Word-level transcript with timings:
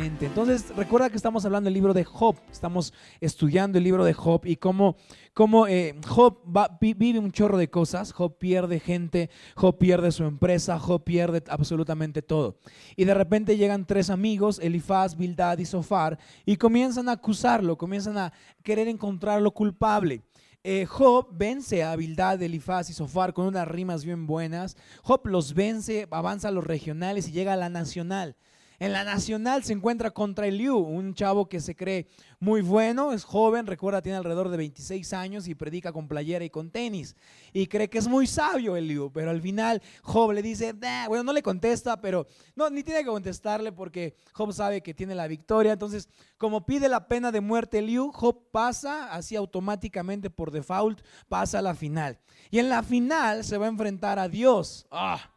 Entonces, 0.00 0.72
recuerda 0.76 1.10
que 1.10 1.16
estamos 1.16 1.44
hablando 1.44 1.66
del 1.66 1.74
libro 1.74 1.92
de 1.92 2.04
Job, 2.04 2.36
estamos 2.52 2.94
estudiando 3.20 3.78
el 3.78 3.84
libro 3.84 4.04
de 4.04 4.12
Job 4.14 4.42
y 4.44 4.54
cómo, 4.54 4.96
cómo 5.34 5.66
eh, 5.66 5.96
Job 6.06 6.38
vive 6.80 7.18
un 7.18 7.32
chorro 7.32 7.58
de 7.58 7.68
cosas, 7.68 8.12
Job 8.12 8.38
pierde 8.38 8.78
gente, 8.78 9.28
Job 9.56 9.76
pierde 9.76 10.12
su 10.12 10.22
empresa, 10.22 10.78
Job 10.78 11.02
pierde 11.02 11.42
absolutamente 11.48 12.22
todo. 12.22 12.58
Y 12.94 13.06
de 13.06 13.14
repente 13.14 13.56
llegan 13.56 13.86
tres 13.86 14.08
amigos, 14.08 14.60
Elifaz, 14.62 15.16
Bildad 15.16 15.58
y 15.58 15.64
Sofar, 15.64 16.16
y 16.46 16.56
comienzan 16.56 17.08
a 17.08 17.12
acusarlo, 17.12 17.76
comienzan 17.76 18.18
a 18.18 18.32
querer 18.62 18.86
encontrarlo 18.86 19.50
culpable. 19.50 20.22
Eh, 20.62 20.86
Job 20.86 21.28
vence 21.32 21.82
a 21.82 21.96
Bildad, 21.96 22.40
Elifaz 22.40 22.88
y 22.90 22.92
Sofar 22.92 23.32
con 23.32 23.46
unas 23.46 23.66
rimas 23.66 24.04
bien 24.04 24.26
buenas. 24.26 24.76
Job 25.02 25.26
los 25.26 25.54
vence, 25.54 26.06
avanza 26.10 26.48
a 26.48 26.52
los 26.52 26.64
regionales 26.64 27.28
y 27.28 27.32
llega 27.32 27.54
a 27.54 27.56
la 27.56 27.68
nacional. 27.68 28.36
En 28.80 28.92
la 28.92 29.02
nacional 29.02 29.64
se 29.64 29.72
encuentra 29.72 30.12
contra 30.12 30.46
Eliú, 30.46 30.76
un 30.76 31.12
chavo 31.12 31.48
que 31.48 31.60
se 31.60 31.74
cree 31.74 32.06
muy 32.38 32.62
bueno, 32.62 33.12
es 33.12 33.24
joven, 33.24 33.66
recuerda, 33.66 34.02
tiene 34.02 34.18
alrededor 34.18 34.50
de 34.50 34.56
26 34.56 35.12
años 35.14 35.48
y 35.48 35.56
predica 35.56 35.92
con 35.92 36.06
playera 36.06 36.44
y 36.44 36.50
con 36.50 36.70
tenis. 36.70 37.16
Y 37.52 37.66
cree 37.66 37.90
que 37.90 37.98
es 37.98 38.06
muy 38.06 38.28
sabio 38.28 38.76
Eliú, 38.76 39.10
pero 39.12 39.30
al 39.30 39.42
final 39.42 39.82
Job 40.02 40.30
le 40.30 40.42
dice, 40.42 40.74
bueno, 41.08 41.24
no 41.24 41.32
le 41.32 41.42
contesta, 41.42 42.00
pero 42.00 42.28
no, 42.54 42.70
ni 42.70 42.84
tiene 42.84 43.00
que 43.00 43.10
contestarle 43.10 43.72
porque 43.72 44.14
Job 44.32 44.52
sabe 44.52 44.80
que 44.80 44.94
tiene 44.94 45.16
la 45.16 45.26
victoria. 45.26 45.72
Entonces, 45.72 46.08
como 46.36 46.64
pide 46.64 46.88
la 46.88 47.08
pena 47.08 47.32
de 47.32 47.40
muerte 47.40 47.78
Eliú, 47.78 48.12
Job 48.12 48.48
pasa 48.52 49.12
así 49.12 49.34
automáticamente 49.34 50.30
por 50.30 50.52
default, 50.52 51.00
pasa 51.28 51.58
a 51.58 51.62
la 51.62 51.74
final. 51.74 52.20
Y 52.48 52.60
en 52.60 52.68
la 52.68 52.84
final 52.84 53.42
se 53.42 53.58
va 53.58 53.66
a 53.66 53.70
enfrentar 53.70 54.20
a 54.20 54.28
Dios. 54.28 54.86
¡Ah! 54.92 55.32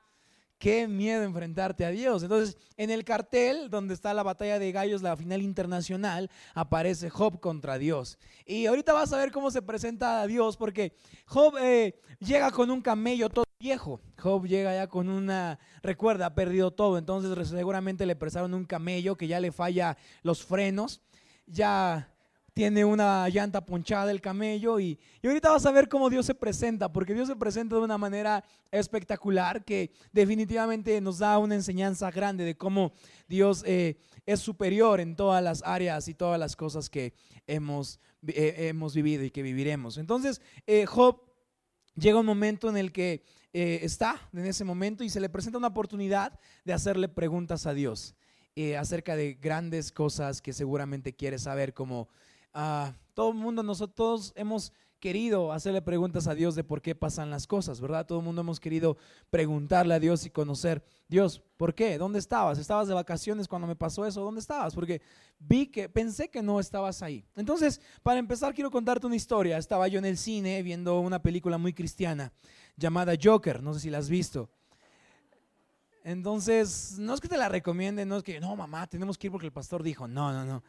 Qué 0.61 0.87
miedo 0.87 1.23
enfrentarte 1.23 1.85
a 1.85 1.89
Dios. 1.89 2.21
Entonces, 2.21 2.55
en 2.77 2.91
el 2.91 3.03
cartel 3.03 3.71
donde 3.71 3.95
está 3.95 4.13
la 4.13 4.21
batalla 4.21 4.59
de 4.59 4.71
gallos, 4.71 5.01
la 5.01 5.17
final 5.17 5.41
internacional, 5.41 6.29
aparece 6.53 7.09
Job 7.09 7.39
contra 7.39 7.79
Dios. 7.79 8.19
Y 8.45 8.67
ahorita 8.67 8.93
vas 8.93 9.11
a 9.11 9.17
ver 9.17 9.31
cómo 9.31 9.49
se 9.49 9.63
presenta 9.63 10.21
a 10.21 10.27
Dios, 10.27 10.57
porque 10.57 10.95
Job 11.25 11.55
eh, 11.59 11.99
llega 12.19 12.51
con 12.51 12.69
un 12.69 12.79
camello 12.79 13.27
todo 13.27 13.45
viejo. 13.59 14.01
Job 14.19 14.45
llega 14.45 14.75
ya 14.75 14.85
con 14.85 15.09
una, 15.09 15.57
recuerda, 15.81 16.27
ha 16.27 16.35
perdido 16.35 16.69
todo. 16.69 16.99
Entonces, 16.99 17.47
seguramente 17.47 18.05
le 18.05 18.15
prestaron 18.15 18.53
un 18.53 18.65
camello 18.65 19.15
que 19.15 19.27
ya 19.27 19.39
le 19.39 19.51
falla 19.51 19.97
los 20.21 20.45
frenos. 20.45 21.01
Ya 21.47 22.10
tiene 22.53 22.83
una 22.83 23.29
llanta 23.29 23.65
ponchada 23.65 24.11
el 24.11 24.19
camello 24.19 24.79
y, 24.79 24.99
ahorita 25.23 25.51
vas 25.51 25.65
a 25.65 25.71
ver 25.71 25.87
cómo 25.87 26.09
Dios 26.09 26.25
se 26.25 26.35
presenta, 26.35 26.91
porque 26.91 27.13
Dios 27.13 27.27
se 27.27 27.35
presenta 27.35 27.75
de 27.75 27.81
una 27.81 27.97
manera 27.97 28.43
espectacular 28.71 29.63
que 29.63 29.91
definitivamente 30.11 30.99
nos 30.99 31.19
da 31.19 31.37
una 31.37 31.55
enseñanza 31.55 32.11
grande 32.11 32.43
de 32.43 32.57
cómo 32.57 32.93
Dios 33.27 33.63
eh, 33.65 33.97
es 34.25 34.39
superior 34.39 34.99
en 34.99 35.15
todas 35.15 35.41
las 35.43 35.63
áreas 35.63 36.07
y 36.07 36.13
todas 36.13 36.39
las 36.39 36.55
cosas 36.55 36.89
que 36.89 37.13
hemos, 37.47 37.99
eh, 38.27 38.67
hemos 38.69 38.93
vivido 38.93 39.23
y 39.23 39.31
que 39.31 39.43
viviremos. 39.43 39.97
Entonces, 39.97 40.41
eh, 40.67 40.85
Job 40.85 41.21
llega 41.95 42.19
un 42.19 42.25
momento 42.25 42.69
en 42.69 42.77
el 42.77 42.91
que 42.91 43.23
está 43.53 44.29
en 44.31 44.45
ese 44.45 44.63
momento 44.63 45.03
y 45.03 45.09
se 45.09 45.19
le 45.19 45.27
presenta 45.27 45.57
una 45.57 45.67
oportunidad 45.67 46.39
de 46.63 46.71
hacerle 46.71 47.09
preguntas 47.09 47.65
a 47.65 47.73
Dios. 47.73 48.15
acerca 48.77 49.15
de 49.15 49.33
grandes 49.33 49.91
cosas 49.91 50.41
que 50.41 50.53
seguramente 50.53 51.13
quiere 51.13 51.37
saber, 51.37 51.73
como 51.73 52.09
todo 53.13 53.29
el 53.29 53.37
mundo, 53.37 53.63
nosotros 53.63 54.33
hemos 54.35 54.73
querido 55.01 55.51
hacerle 55.51 55.81
preguntas 55.81 56.27
a 56.27 56.35
Dios 56.35 56.55
de 56.55 56.63
por 56.63 56.81
qué 56.81 56.93
pasan 56.95 57.31
las 57.31 57.47
cosas, 57.47 57.81
¿verdad? 57.81 58.05
Todo 58.05 58.19
el 58.19 58.25
mundo 58.25 58.41
hemos 58.41 58.59
querido 58.59 58.97
preguntarle 59.31 59.95
a 59.95 59.99
Dios 59.99 60.25
y 60.25 60.29
conocer, 60.29 60.83
Dios, 61.09 61.41
¿por 61.57 61.73
qué? 61.73 61.97
¿Dónde 61.97 62.19
estabas? 62.19 62.59
¿Estabas 62.59 62.87
de 62.87 62.93
vacaciones 62.93 63.47
cuando 63.47 63.67
me 63.67 63.75
pasó 63.75 64.05
eso? 64.05 64.21
¿Dónde 64.21 64.39
estabas? 64.39 64.75
Porque 64.75 65.01
vi 65.39 65.65
que, 65.65 65.89
pensé 65.89 66.29
que 66.29 66.43
no 66.43 66.59
estabas 66.59 67.01
ahí. 67.01 67.25
Entonces, 67.35 67.81
para 68.03 68.19
empezar, 68.19 68.53
quiero 68.53 68.69
contarte 68.69 69.07
una 69.07 69.15
historia. 69.15 69.57
Estaba 69.57 69.87
yo 69.87 69.97
en 69.97 70.05
el 70.05 70.17
cine 70.17 70.61
viendo 70.61 70.99
una 70.99 71.21
película 71.21 71.57
muy 71.57 71.73
cristiana 71.73 72.31
llamada 72.77 73.13
Joker, 73.21 73.61
no 73.61 73.73
sé 73.73 73.79
si 73.81 73.89
la 73.89 73.97
has 73.97 74.09
visto. 74.09 74.51
Entonces, 76.03 76.95
no 76.99 77.15
es 77.15 77.21
que 77.21 77.27
te 77.27 77.37
la 77.37 77.49
recomiende, 77.49 78.05
no 78.05 78.17
es 78.17 78.23
que, 78.23 78.39
no, 78.39 78.55
mamá, 78.55 78.87
tenemos 78.87 79.17
que 79.17 79.27
ir 79.27 79.31
porque 79.31 79.47
el 79.47 79.53
pastor 79.53 79.81
dijo, 79.81 80.07
no, 80.07 80.31
no, 80.31 80.45
no 80.45 80.63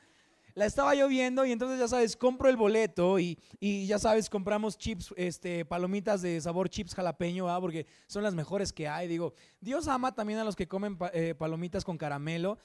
la 0.54 0.66
estaba 0.66 0.94
lloviendo 0.94 1.44
y 1.46 1.52
entonces 1.52 1.78
ya 1.78 1.88
sabes, 1.88 2.16
compro 2.16 2.48
el 2.48 2.56
boleto 2.56 3.18
y, 3.18 3.38
ya 3.86 3.98
sabes, 3.98 4.28
compramos 4.28 4.76
chips, 4.76 5.14
este, 5.16 5.64
palomitas 5.64 6.22
de 6.22 6.40
sabor 6.40 6.68
chips 6.68 6.94
jalapeño, 6.94 7.46
porque 7.60 7.86
son 8.06 8.22
las 8.22 8.34
mejores 8.34 8.72
que 8.72 8.88
hay. 8.88 9.08
Digo, 9.08 9.34
Dios 9.60 9.88
ama 9.88 10.14
también 10.14 10.38
a 10.38 10.44
los 10.44 10.56
que 10.56 10.68
comen 10.68 10.98
eh, 11.12 11.34
palomitas 11.34 11.84
con 11.84 11.96
caramelo. 11.96 12.58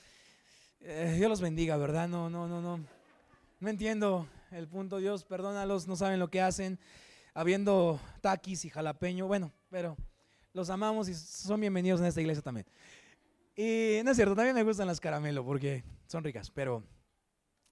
Eh, 0.81 1.15
Dios 1.17 1.29
los 1.29 1.41
bendiga, 1.41 1.77
¿verdad? 1.77 2.07
No, 2.07 2.29
no, 2.29 2.47
no, 2.47 2.61
no. 2.61 2.83
No 3.59 3.69
entiendo 3.69 4.27
el 4.51 4.67
punto. 4.67 4.97
Dios, 4.97 5.23
perdónalos, 5.23 5.87
no 5.87 5.95
saben 5.95 6.19
lo 6.19 6.29
que 6.29 6.41
hacen. 6.41 6.79
Habiendo 7.33 7.99
taquis 8.21 8.65
y 8.65 8.69
jalapeño, 8.69 9.27
bueno, 9.27 9.51
pero 9.69 9.95
los 10.53 10.69
amamos 10.69 11.07
y 11.07 11.13
son 11.13 11.61
bienvenidos 11.61 11.99
en 11.99 12.07
esta 12.07 12.19
iglesia 12.19 12.41
también. 12.41 12.65
Y 13.55 14.01
no 14.03 14.11
es 14.11 14.17
cierto, 14.17 14.35
también 14.35 14.55
me 14.55 14.63
gustan 14.63 14.87
las 14.87 14.99
caramelo 14.99 15.45
porque 15.45 15.83
son 16.07 16.23
ricas, 16.23 16.49
pero 16.49 16.83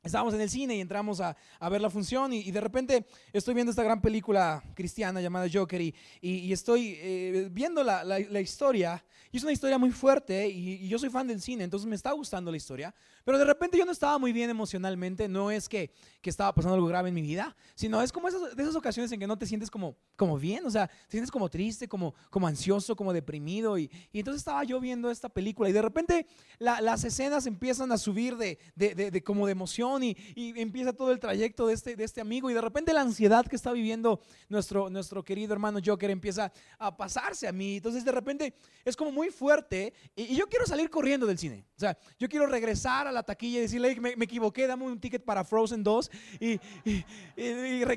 Estábamos 0.06 0.36
en 0.36 0.42
el 0.42 0.50
cine 0.52 0.76
y 0.76 0.82
entramos 0.82 1.20
a, 1.20 1.36
ver 1.68 1.82
la 1.82 1.90
función 1.90 2.32
y, 2.32 2.52
de 2.52 2.62
repente 2.62 3.08
estoy 3.34 3.56
viendo 3.56 3.72
esta 3.72 3.82
gran 3.82 4.02
película 4.02 4.64
cristiana 4.76 5.20
llamada 5.20 5.48
Joker 5.52 5.82
y, 5.82 5.96
y, 6.22 6.54
estoy 6.54 6.96
eh, 7.00 7.50
viendo 7.52 7.84
la, 7.84 8.04
la, 8.04 8.40
historia 8.40 9.04
y 9.32 9.38
es 9.38 9.44
una 9.44 9.52
historia 9.52 9.80
muy 9.80 9.90
fuerte 9.90 10.48
y, 10.48 10.88
yo 10.88 11.00
soy 11.00 11.10
fan 11.10 11.26
del 11.26 11.42
cine, 11.42 11.64
entonces 11.64 11.88
me 11.88 11.96
está 11.96 12.12
gustando 12.12 12.52
la 12.52 12.58
historia, 12.58 12.94
pero 13.24 13.40
de 13.40 13.46
repente 13.46 13.80
yo 13.80 13.86
no 13.86 13.92
estaba 13.92 14.20
muy 14.20 14.32
bien 14.32 14.52
emocionalmente, 14.52 15.28
no 15.28 15.50
es 15.50 15.68
que, 15.68 15.90
que 16.22 16.30
estaba 16.30 16.54
pasando 16.54 16.76
algo 16.76 16.86
grave 16.86 17.10
en 17.10 17.16
mi 17.16 17.24
vida, 17.24 17.56
sino 17.74 18.00
es 18.04 18.12
como 18.12 18.28
esas, 18.28 18.56
de 18.56 18.62
esas 18.62 18.76
ocasiones 18.76 19.12
en 19.12 19.20
que 19.20 19.26
no 19.26 19.40
te 19.40 19.48
sientes 19.48 19.72
como, 19.72 19.98
como 20.16 20.38
bien, 20.38 20.68
o 20.68 20.70
sea, 20.70 20.88
te 20.88 21.12
sientes 21.12 21.32
como 21.32 21.50
triste, 21.50 21.88
como, 21.88 22.14
como 22.30 22.46
ansioso, 22.46 22.96
como 22.96 23.12
deprimido 23.12 23.80
y, 23.80 23.90
entonces 24.14 24.42
estaba 24.42 24.64
yo 24.64 24.80
viendo 24.80 25.10
esta 25.10 25.30
película 25.30 25.68
y 25.68 25.74
de 25.74 25.82
repente 25.82 26.28
las 26.60 27.04
escenas 27.04 27.48
empiezan 27.48 27.92
a 27.92 27.98
subir 27.98 28.38
de, 28.38 28.60
de, 28.76 28.94
de 28.94 29.24
como 29.24 29.48
de 29.48 29.54
emoción 29.54 29.95
y, 30.04 30.16
empieza 30.36 30.94
todo 30.94 31.12
el 31.12 31.20
trayecto 31.20 31.68
de 31.68 31.74
este, 31.74 31.96
de 31.96 32.04
este 32.04 32.22
amigo 32.22 32.50
y 32.50 32.54
de 32.54 32.62
repente 32.62 32.94
la 32.94 33.02
ansiedad 33.02 33.46
que 33.46 33.56
está 33.56 33.72
viviendo 33.72 34.20
nuestro, 34.50 34.90
nuestro 34.90 35.24
querido 35.24 35.54
hermano 35.54 35.80
Joker 35.84 36.10
empieza 36.10 36.52
a 36.78 36.96
pasarse 36.96 37.48
a 37.48 37.52
mí. 37.52 37.78
Entonces 37.78 38.04
de 38.06 38.12
repente 38.12 38.54
es 38.84 38.96
como 38.96 39.12
muy 39.12 39.30
fuerte 39.30 39.94
y, 40.16 40.36
yo 40.36 40.48
quiero 40.48 40.66
salir 40.66 40.90
corriendo 40.90 41.26
del 41.26 41.38
cine. 41.38 41.66
O 41.76 41.80
sea, 41.80 41.98
yo 42.20 42.30
quiero 42.30 42.46
regresar 42.46 43.08
a 43.08 43.12
la 43.12 43.24
taquilla 43.24 43.60
y 43.60 43.62
decirle, 43.62 44.00
me, 44.00 44.16
me 44.16 44.26
equivoqué, 44.26 44.68
dame 44.68 44.86
un 44.86 45.00
ticket 45.00 45.24
para 45.24 45.44
Frozen 45.44 45.84
2 45.84 46.12
y, 46.40 46.60
y, 46.86 47.04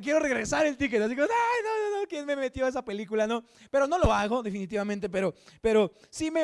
quiero 0.02 0.20
regresar 0.20 0.66
el 0.66 0.76
ticket. 0.76 1.02
Así 1.02 1.14
que, 1.14 1.22
ay, 1.22 1.28
no, 1.28 1.90
no, 1.90 2.00
no, 2.00 2.08
¿quién 2.08 2.26
me 2.26 2.36
metió 2.36 2.66
a 2.66 2.68
esa 2.68 2.84
película? 2.84 3.26
No, 3.26 3.44
pero 3.70 3.86
no 3.86 3.98
lo 3.98 4.12
hago 4.12 4.42
definitivamente, 4.42 5.08
pero, 5.08 5.34
pero 5.60 5.92
sí 6.10 6.30
me, 6.30 6.42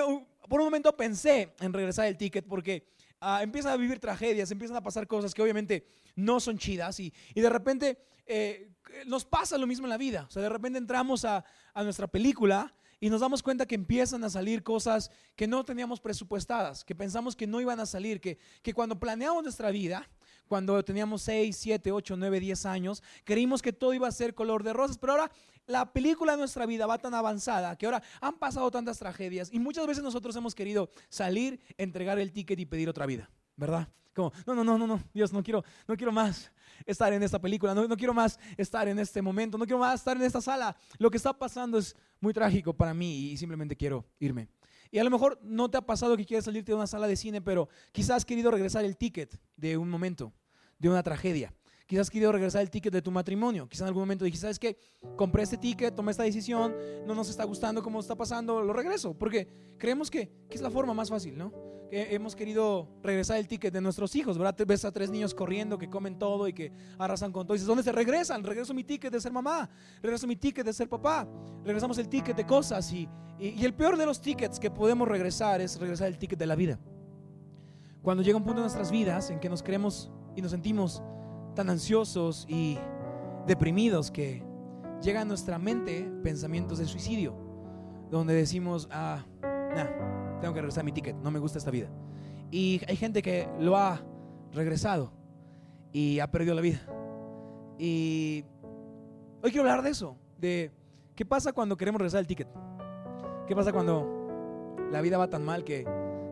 por 0.49 0.61
un 0.61 0.67
momento 0.67 0.97
pensé 0.97 1.55
en 1.61 1.73
regresar 1.73 2.07
el 2.07 2.17
ticket 2.17 2.47
porque 2.47 2.87
Ah, 3.27 3.43
empiezan 3.43 3.73
a 3.73 3.77
vivir 3.79 3.99
tragedias, 3.99 4.51
empiezan 4.51 4.77
a 4.77 4.83
pasar 4.83 5.07
cosas 5.07 5.33
que 5.33 5.41
obviamente 5.41 5.87
no 6.15 6.41
son 6.41 6.59
chidas 6.59 7.01
y, 7.01 7.11
de 7.35 7.49
repente 7.49 7.97
eh, 8.27 8.71
nos 9.07 9.25
pasa 9.25 9.57
lo 9.57 9.67
mismo 9.67 9.87
en 9.87 9.91
la 9.91 9.97
vida. 9.97 10.27
O 10.29 10.31
sea, 10.31 10.43
de 10.43 10.51
repente 10.51 10.79
entramos 10.79 11.25
a, 11.25 11.43
nuestra 11.75 12.07
película 12.07 12.75
y 13.01 13.09
nos 13.09 13.23
damos 13.23 13.43
cuenta 13.43 13.65
que 13.65 13.77
empiezan 13.77 14.25
a 14.25 14.29
salir 14.29 14.63
cosas 14.63 15.11
que 15.37 15.47
no 15.47 15.65
teníamos 15.65 16.01
presupuestadas, 16.01 16.85
que 16.85 16.95
pensamos 16.95 17.35
que 17.35 17.47
no 17.47 17.63
iban 17.63 17.81
a 17.81 17.87
salir, 17.87 18.21
que, 18.21 18.37
que 18.61 18.75
cuando 18.75 19.01
planeamos 19.01 19.43
nuestra 19.43 19.71
vida, 19.71 20.07
cuando 20.49 20.83
teníamos 20.85 21.23
6, 21.23 21.57
7, 21.57 21.93
8, 21.93 22.17
9, 22.17 22.41
10 22.41 22.67
años, 22.67 23.03
creímos 23.25 23.63
que 23.63 23.73
todo 23.73 23.95
iba 23.95 24.09
a 24.09 24.13
ser 24.13 24.35
color 24.35 24.63
de 24.63 24.73
rosas, 24.73 24.99
pero 24.99 25.13
ahora 25.15 25.31
la 25.67 25.93
película 25.93 26.33
de 26.33 26.39
nuestra 26.39 26.67
vida 26.67 26.87
va 26.87 26.99
tan 26.99 27.15
avanzada 27.15 27.77
que 27.77 27.87
ahora 27.87 28.03
han 28.21 28.39
pasado 28.39 28.71
tantas 28.71 28.99
tragedias 28.99 29.51
y 29.53 29.59
muchas 29.59 29.87
veces 29.87 30.03
nosotros 30.03 30.37
hemos 30.37 30.55
querido 30.55 30.91
salir, 31.09 31.61
entregar 31.79 32.19
el 32.19 32.33
ticket 32.33 32.59
y 32.59 32.67
pedir 32.67 32.89
otra 32.89 33.07
vida, 33.07 33.31
¿verdad? 33.57 33.89
Como, 34.15 34.33
no, 34.47 34.55
no, 34.55 34.63
no, 34.63 34.79
no, 34.79 34.87
no, 34.87 35.03
Dios, 35.13 35.33
no 35.33 35.43
quiero, 35.43 35.65
no 35.89 35.97
quiero 35.97 36.13
más 36.13 36.53
estar 36.87 37.13
en 37.13 37.23
esta 37.23 37.41
película, 37.41 37.75
no, 37.75 37.89
no 37.89 37.97
quiero 37.97 38.15
más 38.15 38.39
estar 38.57 38.87
en 38.87 38.99
este 38.99 39.21
momento, 39.21 39.59
no 39.59 39.65
quiero 39.65 39.79
más 39.79 39.97
estar 39.97 40.17
en 40.17 40.23
esta 40.23 40.41
sala. 40.41 40.77
Lo 40.99 41.11
que 41.11 41.17
está 41.17 41.33
pasando 41.33 41.79
es 41.79 41.97
muy 42.21 42.33
trágico 42.33 42.73
para 42.73 42.95
mí 42.95 43.33
y 43.33 43.37
simplemente 43.37 43.75
quiero 43.75 44.05
irme. 44.21 44.49
Y 44.93 45.01
a 45.01 45.05
lo 45.05 45.11
mejor 45.11 45.41
no 45.43 45.69
te 45.69 45.77
ha 45.77 45.81
pasado 45.81 46.17
que 46.17 46.25
quieres 46.25 46.45
salirte 46.45 46.71
de 46.71 46.77
una 46.77 46.87
sala 46.87 47.09
de 47.09 47.17
cine, 47.17 47.41
pero 47.41 47.69
quizás 47.91 48.19
has 48.19 48.25
querido 48.25 48.53
regresar 48.53 48.85
el 48.85 48.97
ticket 48.97 49.37
de 49.57 49.77
un 49.77 49.91
momento, 49.91 50.33
de 50.79 50.89
una 50.89 51.03
tragedia. 51.03 51.55
Quizás 51.87 52.09
querido 52.09 52.33
regresar 52.33 52.63
el 52.63 52.71
ticket 52.71 52.93
de 52.93 53.03
tu 53.03 53.11
matrimonio. 53.11 53.69
Quizás 53.69 53.83
en 53.83 53.89
algún 53.89 54.03
momento 54.03 54.25
dijiste, 54.25 54.43
¿sabes 54.43 54.59
qué? 54.59 54.79
Compré 55.17 55.43
este 55.43 55.59
ticket, 55.59 55.95
tomé 55.95 56.13
esta 56.13 56.23
decisión, 56.23 56.75
no 57.07 57.15
nos 57.15 57.29
está 57.29 57.45
gustando 57.45 57.83
cómo 57.83 58.01
está 58.01 58.17
pasando, 58.17 58.63
lo 58.63 58.73
regreso. 58.73 59.13
Porque 59.13 59.49
creemos 59.79 60.11
que, 60.11 60.31
que 60.49 60.57
es 60.57 60.63
la 60.63 60.71
forma 60.71 60.95
más 60.95 61.11
fácil, 61.11 61.37
¿no? 61.37 61.53
hemos 61.91 62.35
querido 62.35 62.89
regresar 63.03 63.39
el 63.39 63.47
ticket 63.47 63.73
de 63.73 63.81
nuestros 63.81 64.15
hijos, 64.17 64.37
¿verdad? 64.37 64.57
Ves 64.67 64.85
a 64.85 64.91
tres 64.91 65.11
niños 65.11 65.35
corriendo 65.35 65.79
que 65.79 65.89
comen 65.89 66.19
todo 66.19 66.49
y 66.49 66.53
que 66.53 66.73
arrasan 66.99 67.31
con 67.31 67.47
todo. 67.47 67.55
Y 67.55 67.59
dices, 67.59 67.69
¿dónde 67.69 67.83
se 67.83 67.93
regresan? 67.93 68.43
Regreso 68.43 68.75
mi 68.75 68.85
ticket 68.85 69.13
de 69.13 69.21
ser 69.21 69.33
mamá, 69.33 69.71
regreso 70.03 70.27
mi 70.27 70.37
ticket 70.37 70.67
de 70.67 70.73
ser 70.73 70.89
papá, 70.89 71.29
regresamos 71.65 71.99
el 71.99 72.09
ticket 72.09 72.37
de 72.37 72.45
cosas. 72.45 72.91
Y, 72.93 73.09
y, 73.39 73.65
el 73.65 73.75
peor 73.75 73.97
de 73.97 74.07
los 74.07 74.21
tickets 74.21 74.59
que 74.59 74.71
podemos 74.71 75.07
regresar 75.07 75.61
es 75.61 75.79
regresar 75.79 76.09
el 76.09 76.19
ticket 76.19 76.39
de 76.39 76.47
la 76.47 76.57
vida. 76.57 76.81
Cuando 78.03 78.23
llega 78.23 78.37
un 78.37 78.45
punto 78.45 78.59
en 78.59 78.65
nuestras 78.65 78.91
vidas 78.91 79.31
en 79.31 79.39
que 79.39 79.49
nos 79.49 79.63
creemos 79.63 80.11
y 80.37 80.43
nos 80.43 80.51
sentimos 80.51 81.03
tan 81.55 81.71
ansiosos 81.71 82.47
y 82.49 82.79
deprimidos 83.47 84.11
que 84.11 84.43
llegan 85.03 85.23
a 85.23 85.25
nuestra 85.27 85.59
mente 85.59 86.11
pensamientos 86.23 86.79
de 86.79 86.87
suicidio, 86.87 87.35
donde 88.11 88.35
decimos, 88.35 88.89
ah, 88.91 89.25
nah 89.43 90.15
tengo 90.41 90.53
que 90.53 90.61
regresar 90.61 90.85
mi 90.85 90.93
ticket, 90.93 91.17
no 91.17 91.31
me 91.31 91.39
gusta 91.39 91.59
esta 91.59 91.71
vida. 91.71 91.89
Y 92.51 92.81
hay 92.87 92.97
gente 92.97 93.23
que 93.23 93.49
lo 93.59 93.77
ha 93.77 94.03
regresado 94.53 95.11
y 95.91 96.19
ha 96.21 96.31
perdido 96.31 96.55
la 96.55 96.61
vida. 96.61 96.81
Y 97.79 98.45
hoy 99.43 99.51
quiero 99.51 99.63
hablar 99.63 99.83
de 99.83 99.91
eso, 99.91 100.19
de 100.39 100.71
qué 101.15 101.25
pasa 101.25 101.53
cuando 101.53 101.77
queremos 101.77 101.99
regresar 101.99 102.21
el 102.21 102.27
ticket. 102.27 102.49
¿Qué 103.47 103.57
pasa 103.57 103.73
cuando 103.73 104.87
la 104.91 105.01
vida 105.01 105.17
va 105.17 105.29
tan 105.29 105.45
mal 105.45 105.65
que 105.65 105.87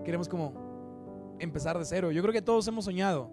queremos 0.04 0.28
como 0.28 1.34
empezar 1.38 1.78
de 1.78 1.84
cero? 1.84 2.10
Yo 2.10 2.20
creo 2.22 2.32
que 2.32 2.42
todos 2.42 2.68
hemos 2.68 2.84
soñado 2.84 3.30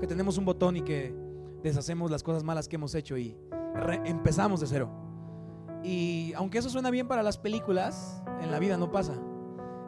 que 0.00 0.06
tenemos 0.06 0.38
un 0.38 0.44
botón 0.44 0.76
y 0.76 0.82
que 0.82 1.14
deshacemos 1.62 2.10
las 2.10 2.22
cosas 2.22 2.44
malas 2.44 2.68
que 2.68 2.76
hemos 2.76 2.94
hecho 2.94 3.16
y 3.16 3.36
empezamos 4.04 4.60
de 4.60 4.66
cero. 4.66 4.90
Y 5.82 6.32
aunque 6.34 6.58
eso 6.58 6.68
suena 6.68 6.90
bien 6.90 7.08
para 7.08 7.22
las 7.22 7.38
películas, 7.38 8.22
en 8.40 8.50
la 8.50 8.58
vida 8.58 8.76
no 8.76 8.90
pasa. 8.90 9.14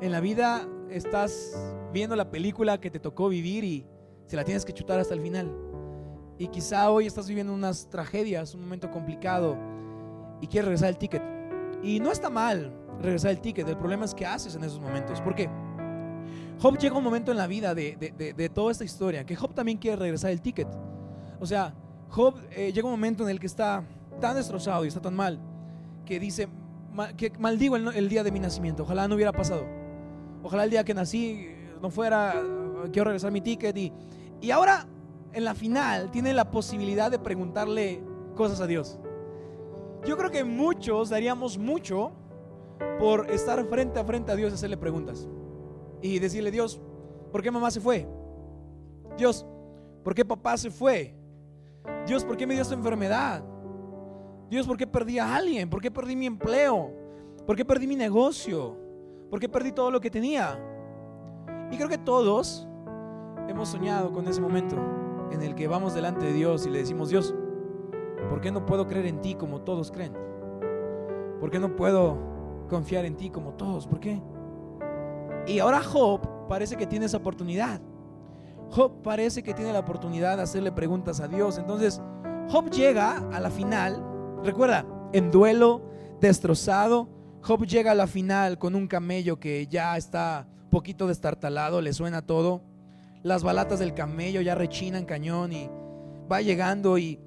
En 0.01 0.13
la 0.13 0.21
vida 0.21 0.69
estás 0.91 1.75
viendo 1.93 2.15
la 2.17 2.31
película 2.31 2.81
que 2.81 2.91
te 2.91 3.01
tocó 3.01 3.29
vivir 3.29 3.65
y 3.65 3.87
se 4.27 4.37
la 4.37 4.45
tienes 4.45 4.65
que 4.65 4.73
chutar 4.73 5.01
hasta 5.01 5.15
el 5.15 5.21
final. 5.21 5.55
Y 6.39 6.49
quizá 6.49 6.91
hoy 6.91 7.07
estás 7.07 7.27
viviendo 7.29 7.53
unas 7.53 7.89
tragedias, 7.91 8.55
un 8.55 8.61
momento 8.61 8.91
complicado 8.91 9.57
y 10.41 10.47
quieres 10.47 10.67
regresar 10.67 10.91
el 10.91 10.99
ticket. 10.99 11.23
Y 11.83 11.99
no 12.01 12.13
está 12.13 12.31
mal 12.31 12.73
regresar 13.01 13.33
el 13.33 13.41
ticket, 13.41 13.69
el 13.69 13.77
problema 13.77 14.05
es 14.05 14.15
qué 14.15 14.27
haces 14.27 14.55
en 14.55 14.63
esos 14.63 14.81
momentos. 14.81 15.21
Porque 15.21 15.49
Job 16.61 16.77
llega 16.77 16.97
un 16.97 17.05
momento 17.05 17.31
en 17.31 17.39
la 17.39 17.47
vida 17.47 17.75
de, 17.75 18.51
toda 18.53 18.73
esta 18.73 18.85
historia 18.85 19.25
que 19.25 19.37
Job 19.37 19.55
también 19.55 19.79
quiere 19.79 19.97
regresar 19.97 20.31
el 20.31 20.41
ticket. 20.41 20.69
O 21.41 21.47
sea, 21.47 21.75
Job 22.09 22.35
eh, 22.51 22.73
llega 22.73 22.87
un 22.87 22.93
momento 22.93 23.23
en 23.23 23.31
el 23.31 23.39
que 23.39 23.47
está 23.47 23.85
tan 24.21 24.35
destrozado 24.35 24.85
y 24.85 24.89
está 24.89 25.01
tan 25.01 25.15
mal 25.15 25.39
que 26.05 26.19
dice, 26.19 26.49
que 27.17 27.31
maldigo 27.39 27.77
el 27.77 28.09
día 28.09 28.25
de 28.25 28.33
mi 28.33 28.41
nacimiento, 28.41 28.83
ojalá 28.83 29.07
no 29.07 29.15
hubiera 29.15 29.31
pasado. 29.31 29.65
Ojalá 30.43 30.65
el 30.65 30.71
día 30.71 30.85
que 30.85 30.95
nací 30.95 31.49
no 31.83 31.91
fuera, 31.91 32.35
quiero 32.93 33.05
regresar 33.05 33.31
mi 33.31 33.41
ticket. 33.41 33.77
Y, 33.77 33.93
y 34.41 34.51
ahora, 34.51 34.87
en 35.33 35.45
la 35.45 35.55
final, 35.55 36.11
tiene 36.11 36.33
la 36.33 36.51
posibilidad 36.51 37.11
de 37.11 37.19
preguntarle 37.19 38.03
cosas 38.35 38.61
a 38.61 38.67
Dios. 38.67 38.99
Yo 40.07 40.17
creo 40.17 40.31
que 40.31 40.45
muchos 40.45 41.11
daríamos 41.11 41.59
mucho 41.59 42.13
por 42.99 43.31
estar 43.31 43.65
frente 43.67 43.99
a 44.01 44.05
frente 44.05 44.33
a 44.33 44.37
Dios 44.37 44.53
y 44.53 44.55
hacerle 44.55 44.77
preguntas. 44.77 45.29
Y 46.03 46.19
decirle, 46.19 46.51
Dios, 46.51 46.81
¿por 47.33 47.43
qué 47.43 47.51
mamá 47.51 47.71
se 47.71 47.81
fue? 47.81 48.07
Dios, 49.17 49.47
¿por 50.05 50.15
qué 50.15 50.25
papá 50.25 50.57
se 50.57 50.71
fue? 50.71 51.15
Dios, 52.07 52.25
¿por 52.25 52.37
qué 52.37 52.47
me 52.47 52.55
dio 52.55 52.63
esta 52.63 52.75
enfermedad? 52.75 53.45
Dios, 54.51 54.67
¿por 54.67 54.77
qué 54.77 54.87
perdí 54.87 55.19
a 55.19 55.35
alguien? 55.35 55.69
¿Por 55.69 55.81
qué 55.81 55.91
perdí 55.91 56.17
mi 56.17 56.27
empleo? 56.27 56.93
¿Por 57.47 57.57
qué 57.57 57.65
perdí 57.65 57.87
mi 57.87 57.97
negocio? 57.97 58.89
porque 59.31 59.49
perdí 59.49 59.73
todo 59.73 59.91
lo 59.91 60.01
que 60.01 60.11
tenía. 60.11 60.59
Y 61.71 61.77
creo 61.77 61.89
que 61.89 61.99
todos 61.99 62.67
hemos 63.49 63.69
soñado 63.69 64.13
con 64.13 64.27
ese 64.27 64.41
momento 64.41 64.77
en 65.31 65.43
el 65.43 65.55
que 65.55 65.69
vamos 65.69 65.95
delante 65.95 66.27
de 66.27 66.33
Dios 66.33 66.67
y 66.67 66.71
le 66.71 66.79
decimos, 66.79 67.11
Dios, 67.11 67.35
¿por 68.31 68.41
qué 68.41 68.51
no 68.51 68.65
puedo 68.65 68.87
creer 68.87 69.07
en 69.07 69.21
ti 69.21 69.35
como 69.35 69.61
todos 69.61 69.91
creen? 69.91 70.15
¿Por 71.41 71.51
qué 71.51 71.59
no 71.59 71.77
puedo 71.77 72.17
confiar 72.69 73.05
en 73.05 73.17
ti 73.17 73.31
como 73.31 73.53
todos? 73.53 73.87
¿Por 73.87 74.01
qué? 74.01 74.21
Y 75.49 75.61
ahora 75.61 75.83
Job 75.83 76.47
parece 76.47 76.77
que 76.77 76.87
tiene 76.87 77.07
esa 77.07 77.17
oportunidad. 77.17 77.81
Job 78.71 79.01
parece 79.03 79.43
que 79.43 79.55
tiene 79.55 79.73
la 79.73 79.79
oportunidad 79.79 80.37
de 80.37 80.43
hacerle 80.43 80.71
preguntas 80.71 81.21
a 81.21 81.29
Dios. 81.29 81.57
Entonces, 81.57 82.03
Job 82.51 82.71
llega 82.71 83.17
a 83.33 83.41
la 83.41 83.51
final, 83.51 84.05
recuerda, 84.45 84.85
en 85.15 85.31
duelo, 85.31 85.83
destrozado, 86.21 87.09
Job 87.43 87.65
llega 87.65 87.93
a 87.93 87.95
la 87.95 88.07
final 88.07 88.59
con 88.59 88.75
un 88.75 88.87
camello 88.87 89.41
que 89.41 89.67
ya 89.69 89.97
está 89.97 90.47
poquito 90.71 91.07
destartalado, 91.07 91.81
le 91.81 91.95
suena 91.95 92.21
todo. 92.21 92.63
Las 93.23 93.43
balatas 93.43 93.79
del 93.79 93.95
camello 93.95 94.43
ya 94.43 94.55
rechinan 94.55 95.07
cañón 95.07 95.53
y 95.55 95.71
va 96.31 96.43
llegando 96.43 96.99
y, 96.99 97.19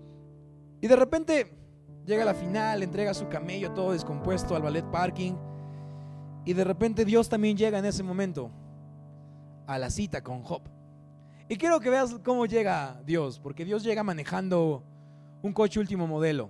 y 0.79 0.87
de 0.87 0.95
repente 0.95 1.57
llega 2.05 2.21
a 2.21 2.27
la 2.27 2.33
final, 2.35 2.83
entrega 2.83 3.15
su 3.15 3.27
camello 3.29 3.71
todo 3.71 3.93
descompuesto 3.93 4.55
al 4.55 4.61
ballet 4.61 4.85
parking 4.91 5.33
y 6.45 6.53
de 6.53 6.63
repente 6.63 7.05
Dios 7.05 7.29
también 7.29 7.57
llega 7.57 7.79
en 7.79 7.85
ese 7.85 8.03
momento 8.03 8.51
a 9.67 9.77
la 9.77 9.89
cita 9.89 10.23
con 10.23 10.41
Job. 10.43 10.61
Y 11.47 11.57
quiero 11.57 11.79
que 11.79 11.89
veas 11.89 12.15
cómo 12.23 12.45
llega 12.45 13.01
Dios, 13.05 13.39
porque 13.39 13.65
Dios 13.65 13.83
llega 13.83 14.03
manejando 14.03 14.83
un 15.41 15.53
coche 15.53 15.79
último 15.79 16.07
modelo. 16.07 16.49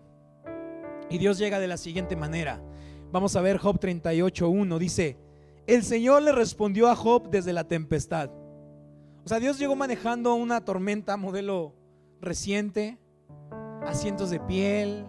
Y 1.09 1.17
Dios 1.17 1.37
llega 1.37 1.59
de 1.59 1.67
la 1.67 1.77
siguiente 1.77 2.15
manera. 2.15 2.61
Vamos 3.11 3.35
a 3.35 3.41
ver 3.41 3.57
Job 3.57 3.79
38.1. 3.79 4.77
Dice, 4.77 5.17
el 5.67 5.83
Señor 5.83 6.21
le 6.21 6.31
respondió 6.31 6.87
a 6.87 6.95
Job 6.95 7.29
desde 7.29 7.51
la 7.51 7.67
tempestad. 7.67 8.29
O 9.25 9.27
sea, 9.27 9.39
Dios 9.39 9.59
llegó 9.59 9.75
manejando 9.75 10.33
una 10.35 10.63
tormenta 10.63 11.17
modelo 11.17 11.75
reciente, 12.21 12.97
asientos 13.85 14.29
de 14.29 14.39
piel, 14.39 15.05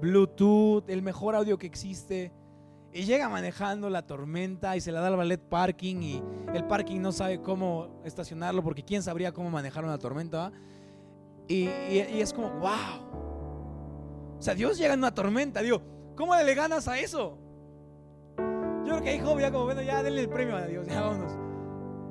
Bluetooth, 0.00 0.88
el 0.88 1.02
mejor 1.02 1.34
audio 1.34 1.58
que 1.58 1.66
existe. 1.66 2.32
Y 2.92 3.04
llega 3.04 3.28
manejando 3.28 3.88
la 3.88 4.06
tormenta 4.06 4.76
y 4.76 4.80
se 4.80 4.90
la 4.90 5.00
da 5.00 5.08
al 5.08 5.16
ballet 5.16 5.40
parking 5.40 5.96
y 6.02 6.22
el 6.54 6.64
parking 6.64 7.00
no 7.00 7.12
sabe 7.12 7.40
cómo 7.40 8.00
estacionarlo 8.04 8.64
porque 8.64 8.82
quién 8.82 9.02
sabría 9.02 9.32
cómo 9.32 9.48
manejar 9.50 9.84
una 9.84 9.98
tormenta. 9.98 10.52
Y, 11.46 11.66
es 11.66 12.32
como, 12.32 12.50
wow. 12.50 14.36
O 14.38 14.42
sea, 14.42 14.54
Dios 14.54 14.78
llega 14.78 14.94
en 14.94 15.00
una 15.00 15.14
tormenta. 15.14 15.62
Digo, 15.62 15.82
¿Cómo 16.20 16.36
le 16.36 16.54
ganas 16.54 16.86
a 16.86 16.98
eso? 16.98 17.38
Yo 18.36 18.84
creo 18.84 19.00
que 19.00 19.08
ahí 19.08 19.20
Job 19.20 19.40
ya 19.40 19.50
como, 19.50 19.64
bueno, 19.64 19.80
ya 19.80 20.02
denle 20.02 20.20
el 20.20 20.28
premio 20.28 20.54
a 20.54 20.66
Dios, 20.66 20.86
ya 20.86 21.00
vámonos. 21.00 21.32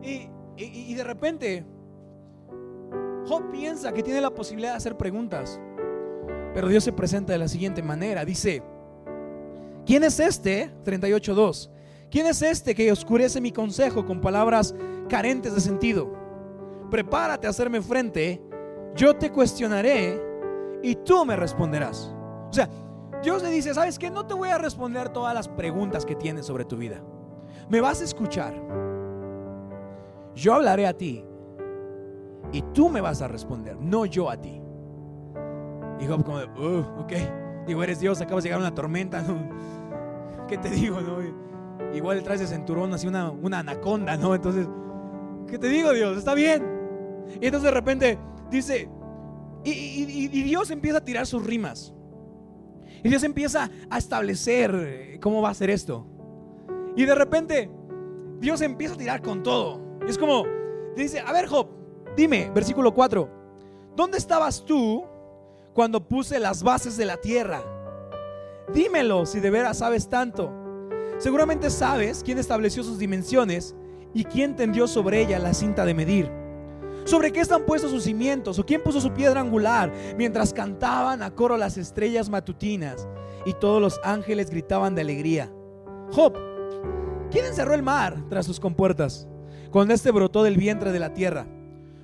Y, 0.01 0.27
y, 0.57 0.95
de 0.95 1.03
repente, 1.03 1.63
Job 3.27 3.51
piensa 3.51 3.93
que 3.93 4.01
tiene 4.01 4.19
la 4.19 4.31
posibilidad 4.31 4.71
de 4.71 4.77
hacer 4.77 4.97
preguntas. 4.97 5.61
Pero 6.55 6.69
Dios 6.69 6.83
se 6.83 6.91
presenta 6.91 7.33
de 7.33 7.37
la 7.37 7.47
siguiente 7.47 7.83
manera. 7.83 8.25
Dice, 8.25 8.63
¿quién 9.89 10.03
es 10.03 10.19
este? 10.19 10.71
38.2. 10.85 11.71
¿Quién 12.11 12.27
es 12.27 12.43
este 12.43 12.75
que 12.75 12.91
oscurece 12.91 13.41
mi 13.41 13.51
consejo 13.51 14.05
con 14.05 14.21
palabras 14.21 14.75
carentes 15.09 15.55
de 15.55 15.61
sentido? 15.61 16.13
Prepárate 16.91 17.47
a 17.47 17.49
hacerme 17.49 17.81
frente, 17.81 18.39
yo 18.95 19.15
te 19.15 19.31
cuestionaré 19.31 20.21
y 20.83 20.93
tú 20.93 21.25
me 21.25 21.35
responderás. 21.35 22.13
O 22.51 22.53
sea, 22.53 22.69
Dios 23.23 23.41
le 23.41 23.49
dice, 23.49 23.73
¿sabes 23.73 23.97
qué? 23.97 24.11
No 24.11 24.27
te 24.27 24.35
voy 24.35 24.49
a 24.49 24.59
responder 24.59 25.09
todas 25.09 25.33
las 25.33 25.47
preguntas 25.47 26.05
que 26.05 26.13
tienes 26.13 26.45
sobre 26.45 26.65
tu 26.65 26.77
vida. 26.77 27.01
Me 27.67 27.81
vas 27.81 27.99
a 28.01 28.03
escuchar. 28.03 28.53
Yo 30.35 30.53
hablaré 30.53 30.85
a 30.85 30.93
ti. 30.93 31.25
Y 32.51 32.61
tú 32.73 32.89
me 32.89 33.01
vas 33.01 33.23
a 33.23 33.27
responder, 33.27 33.75
no 33.79 34.05
yo 34.05 34.29
a 34.29 34.37
ti. 34.37 34.61
Y 35.99 36.05
Job 36.05 36.23
como, 36.23 36.37
uh, 36.37 37.01
ok. 37.01 37.13
Digo, 37.65 37.83
eres 37.83 37.99
Dios, 37.99 38.19
acabas 38.19 38.43
de 38.43 38.49
llegar 38.49 38.59
una 38.59 38.73
tormenta. 38.73 39.23
¿Qué 40.49 40.57
te 40.57 40.69
digo? 40.69 40.99
No? 40.99 41.19
Igual 41.93 42.23
traes 42.23 42.41
de 42.41 42.47
centurón 42.47 42.93
así 42.93 43.07
una, 43.07 43.31
anaconda, 43.59 44.17
¿no? 44.17 44.35
Entonces, 44.35 44.67
¿qué 45.47 45.57
te 45.57 45.67
digo, 45.67 45.93
Dios? 45.93 46.17
Está 46.17 46.33
bien. 46.33 46.63
Y 47.39 47.45
entonces 47.45 47.63
de 47.63 47.71
repente 47.71 48.19
dice, 48.49 48.89
y 49.63 50.27
Dios 50.27 50.71
empieza 50.71 50.97
a 50.97 51.05
tirar 51.05 51.25
sus 51.25 51.45
rimas. 51.45 51.93
Y 53.03 53.09
Dios 53.09 53.23
empieza 53.23 53.69
a 53.89 53.97
establecer 53.97 54.75
eh, 54.75 55.19
cómo 55.21 55.41
va 55.41 55.49
a 55.49 55.53
ser 55.53 55.69
esto. 55.69 56.05
Y 56.95 57.05
de 57.05 57.15
repente 57.15 57.69
Dios 58.39 58.61
empieza 58.61 58.95
a 58.95 58.97
tirar 58.97 59.21
con 59.21 59.43
todo. 59.43 59.81
es 60.07 60.17
como, 60.17 60.43
dice, 60.95 61.19
a 61.19 61.31
ver 61.31 61.47
Job, 61.47 61.67
dime, 62.15 62.51
versículo 62.53 62.93
4, 62.93 63.29
¿dónde 63.95 64.17
estabas 64.17 64.65
tú 64.65 65.05
cuando 65.73 66.05
puse 66.05 66.39
las 66.39 66.61
bases 66.63 66.97
de 66.97 67.05
la 67.05 67.17
tierra? 67.17 67.63
Dímelo 68.73 69.25
si 69.25 69.39
de 69.39 69.49
veras 69.49 69.79
sabes 69.79 70.09
tanto. 70.09 70.51
Seguramente 71.17 71.69
sabes 71.69 72.23
quién 72.23 72.37
estableció 72.37 72.83
sus 72.83 72.97
dimensiones 72.97 73.75
y 74.13 74.23
quién 74.23 74.55
tendió 74.55 74.87
sobre 74.87 75.21
ella 75.21 75.39
la 75.39 75.53
cinta 75.53 75.85
de 75.85 75.93
medir. 75.93 76.31
¿Sobre 77.05 77.31
qué 77.31 77.39
están 77.39 77.65
puestos 77.65 77.91
sus 77.91 78.03
cimientos? 78.03 78.59
¿O 78.59 78.65
quién 78.65 78.83
puso 78.83 79.01
su 79.01 79.11
piedra 79.11 79.41
angular 79.41 79.91
mientras 80.17 80.53
cantaban 80.53 81.23
a 81.23 81.31
coro 81.31 81.57
las 81.57 81.77
estrellas 81.77 82.29
matutinas 82.29 83.07
y 83.45 83.53
todos 83.53 83.81
los 83.81 83.99
ángeles 84.03 84.49
gritaban 84.49 84.95
de 84.95 85.01
alegría? 85.01 85.51
Job, 86.11 86.33
¿quién 87.31 87.45
encerró 87.45 87.73
el 87.73 87.83
mar 87.83 88.17
tras 88.29 88.45
sus 88.45 88.59
compuertas? 88.59 89.27
cuando 89.71 89.93
éste 89.93 90.11
brotó 90.11 90.43
del 90.43 90.57
vientre 90.57 90.91
de 90.91 90.99
la 90.99 91.13
tierra, 91.13 91.47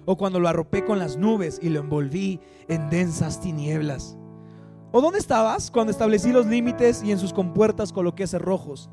o 0.06 0.18
cuando 0.18 0.40
lo 0.40 0.48
arropé 0.48 0.86
con 0.86 1.00
las 1.00 1.18
nubes 1.18 1.60
y 1.62 1.70
lo 1.70 1.80
envolví 1.80 2.40
en 2.68 2.90
densas 2.90 3.42
tinieblas. 3.42 4.18
¿O 4.98 5.02
dónde 5.02 5.20
estabas 5.20 5.72
cuando 5.72 5.92
establecí 5.92 6.32
los 6.32 6.46
límites 6.46 7.04
y 7.04 7.12
en 7.12 7.20
sus 7.20 7.34
compuertas 7.34 7.92
coloqué 7.92 8.28
cerrojos? 8.28 8.90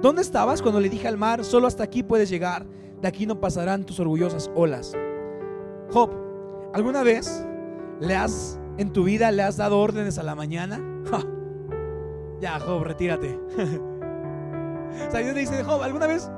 ¿Dónde 0.00 0.22
estabas 0.22 0.62
cuando 0.62 0.80
le 0.80 0.88
dije 0.88 1.06
al 1.06 1.18
mar, 1.18 1.44
solo 1.44 1.66
hasta 1.66 1.84
aquí 1.84 2.02
puedes 2.02 2.30
llegar, 2.30 2.64
de 2.98 3.08
aquí 3.08 3.26
no 3.26 3.38
pasarán 3.38 3.84
tus 3.84 4.00
orgullosas 4.00 4.50
olas? 4.54 4.94
Job, 5.92 6.12
¿alguna 6.72 7.02
vez 7.02 7.46
le 8.00 8.16
has 8.16 8.58
en 8.78 8.90
tu 8.90 9.04
vida 9.04 9.30
le 9.32 9.42
has 9.42 9.58
dado 9.58 9.80
órdenes 9.80 10.16
a 10.16 10.22
la 10.22 10.34
mañana? 10.34 10.80
Ya, 12.40 12.58
Job, 12.58 12.82
retírate. 12.82 13.38
o 13.58 15.10
sea, 15.10 15.20
Dios 15.20 15.34
le 15.34 15.40
dice, 15.40 15.62
Job, 15.62 15.82
¿alguna 15.82 16.06
vez, 16.06 16.30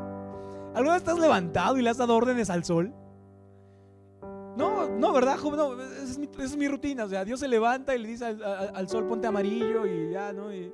¿alguna 0.74 0.94
vez 0.94 1.02
estás 1.02 1.20
levantado 1.20 1.78
y 1.78 1.82
le 1.82 1.90
has 1.90 1.98
dado 1.98 2.16
órdenes 2.16 2.50
al 2.50 2.64
sol? 2.64 2.92
No, 4.90 5.12
¿verdad, 5.12 5.38
Job? 5.38 5.56
No, 5.56 5.80
esa 5.80 6.20
es 6.42 6.56
mi, 6.56 6.68
rutina. 6.68 7.04
O 7.04 7.08
sea, 7.08 7.24
Dios 7.24 7.40
se 7.40 7.48
levanta 7.48 7.94
y 7.94 7.98
le 7.98 8.08
dice 8.08 8.24
al, 8.24 8.88
sol, 8.88 9.06
ponte 9.06 9.26
amarillo 9.26 9.86
y 9.86 10.12
ya, 10.12 10.32
¿no? 10.32 10.52
Y 10.52 10.70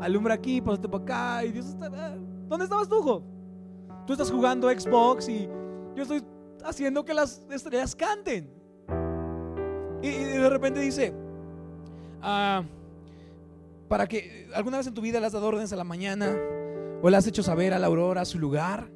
alumbra 0.00 0.34
aquí, 0.34 0.60
pásate 0.60 0.88
para 0.88 1.02
acá. 1.02 1.44
Y 1.44 1.52
Dios 1.52 1.66
está. 1.66 1.90
Ah, 1.92 2.16
¿Dónde 2.48 2.64
estabas 2.64 2.88
tú, 2.88 3.02
Job? 3.02 3.22
Tú 4.06 4.12
estás 4.12 4.30
jugando 4.30 4.68
Xbox 4.68 5.28
y 5.28 5.48
yo 5.94 6.02
estoy 6.02 6.22
haciendo 6.64 7.04
que 7.04 7.14
las 7.14 7.46
estrellas 7.50 7.94
canten. 7.94 8.50
Y, 10.02 10.10
de 10.10 10.50
repente 10.50 10.80
dice, 10.80 11.14
ah, 12.20 12.64
para 13.88 14.06
que 14.06 14.48
alguna 14.54 14.78
vez 14.78 14.86
en 14.86 14.94
tu 14.94 15.00
vida 15.00 15.20
le 15.20 15.26
has 15.26 15.32
dado 15.32 15.46
órdenes 15.46 15.72
a 15.72 15.76
la 15.76 15.84
mañana 15.84 16.36
o 17.00 17.08
le 17.08 17.16
has 17.16 17.26
hecho 17.26 17.42
saber 17.42 17.72
a 17.72 17.78
la 17.78 17.86
aurora 17.86 18.24
su 18.24 18.38
lugar, 18.38 18.90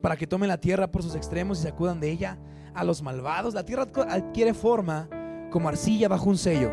para 0.00 0.16
que 0.16 0.26
tome 0.26 0.48
la 0.48 0.58
tierra 0.58 0.90
por 0.90 1.02
sus 1.04 1.14
extremos 1.14 1.60
y 1.60 1.62
se 1.62 1.68
acudan 1.68 2.00
de 2.00 2.10
ella 2.10 2.38
a 2.74 2.84
los 2.84 3.02
malvados. 3.02 3.54
La 3.54 3.64
tierra 3.64 3.86
adquiere 4.08 4.54
forma 4.54 5.08
como 5.50 5.68
arcilla 5.68 6.08
bajo 6.08 6.28
un 6.28 6.38
sello. 6.38 6.70